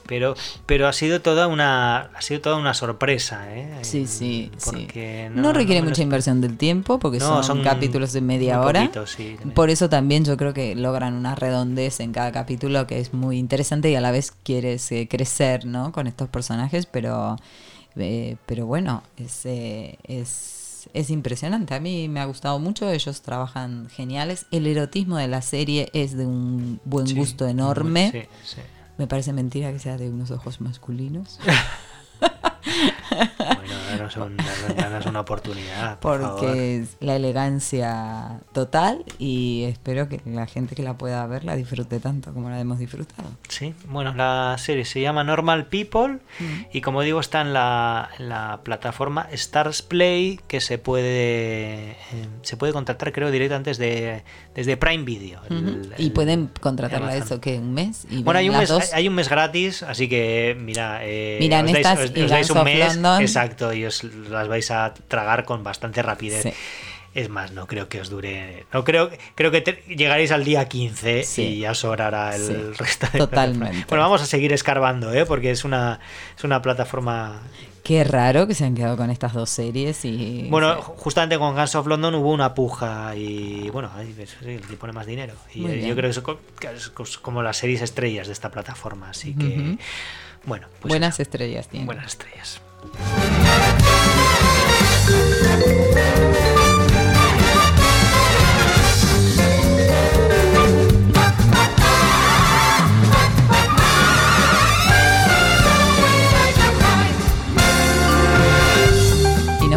[0.07, 0.35] pero
[0.65, 3.79] pero ha sido toda una ha sido toda una sorpresa, ¿eh?
[3.83, 4.71] Sí, sí, sí.
[4.71, 8.89] Porque No, requiere mucha inversión del tiempo porque son, son capítulos de media hora.
[9.53, 13.37] Por eso también yo creo que logran una redondez en cada capítulo que es muy
[13.37, 15.91] interesante y a la vez quieres eh, crecer, ¿no?
[15.91, 17.37] Con estos personajes, pero
[17.97, 20.60] eh, pero bueno, es, eh, es
[20.93, 21.73] es impresionante.
[21.75, 22.89] A mí me ha gustado mucho.
[22.89, 24.45] Ellos trabajan geniales.
[24.51, 28.09] El erotismo de la serie es de un buen Sí, gusto enorme.
[28.11, 28.61] sí, sí.
[28.97, 31.39] Me parece mentira que sea de unos ojos masculinos.
[33.11, 34.37] Bueno, danos, un-
[34.77, 36.39] danos una oportunidad, por favor.
[36.39, 41.55] porque es la elegancia total y espero que la gente que la pueda ver la
[41.55, 43.29] disfrute tanto como la hemos disfrutado.
[43.49, 46.61] Sí, bueno, la serie se llama Normal People Mm.
[46.73, 51.95] y como digo está en la, en la plataforma Stars Play que se puede eh,
[52.41, 54.23] se puede contratar creo directamente desde,
[54.55, 55.41] desde Prime Video.
[55.49, 55.67] el- Ujú.
[55.69, 58.93] el- y pueden contratarla eso que un mes y Bueno, hay un, mes, dos.
[58.93, 63.21] hay un mes gratis, así que mira, eh, os dais, os- os un mes, London.
[63.21, 66.43] exacto, y os las vais a tragar con bastante rapidez.
[66.43, 66.53] Sí.
[67.13, 68.65] Es más, no creo que os dure.
[68.71, 71.41] No creo, creo que te- llegaréis al día 15 Sí.
[71.41, 73.85] y ya sobrará el Sí, resto de totalmente.
[73.89, 75.25] Bueno, vamos a seguir escarbando, ¿eh?
[75.25, 75.99] porque es una,
[76.37, 77.41] es una plataforma.
[77.83, 80.81] Qué raro que se han quedado con estas dos series y Bueno, sí.
[80.97, 84.15] justamente con Guns of London hubo una puja y bueno, ahí
[84.79, 85.33] pone más dinero.
[85.53, 85.87] Y Muy bien.
[85.89, 86.09] yo creo
[86.59, 89.77] que es como las series estrellas de esta plataforma, así que.
[90.45, 91.85] Bueno, pues buenas estrellas tienen.
[91.85, 92.61] buenas estrellas.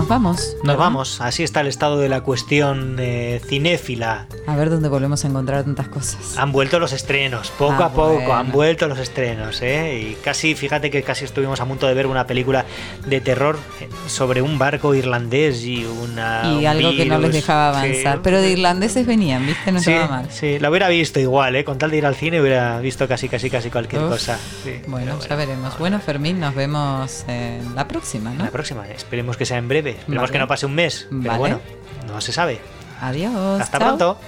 [0.04, 0.52] Nos vamos.
[0.56, 0.78] Nos ¿verdad?
[0.78, 4.26] vamos, así está el estado de la cuestión eh, cinéfila.
[4.46, 6.36] A ver dónde volvemos a encontrar tantas cosas.
[6.36, 8.34] Han vuelto los estrenos, poco Ah, a poco bueno.
[8.34, 9.98] han vuelto los estrenos, ¿eh?
[10.10, 12.66] Y casi, fíjate que casi estuvimos a punto de ver una película
[13.06, 16.42] de terror eh, sobre un barco irlandés y una.
[16.52, 17.86] y un algo que no les dejaba sí.
[17.88, 18.20] avanzar.
[18.22, 19.72] Pero de irlandeses venían, ¿viste?
[19.72, 20.30] No sí, estaba mal.
[20.30, 21.64] sí, la hubiera visto igual, ¿eh?
[21.64, 24.10] Con tal de ir al cine hubiera visto casi, casi, casi cualquier Uf.
[24.10, 24.38] cosa.
[24.64, 24.82] sí.
[24.86, 25.78] Bueno, ya veremos.
[25.78, 28.44] Bueno, Fermín, nos vemos en la próxima, en ¿no?
[28.44, 29.93] la próxima, esperemos que sea en breve.
[29.98, 30.32] Esperemos Vale.
[30.32, 31.38] que no pase un mes, pero Vale.
[31.38, 31.60] bueno,
[32.06, 32.60] no se sabe.
[33.00, 33.60] Adiós.
[33.60, 33.86] Hasta chao.
[33.96, 34.18] pronto.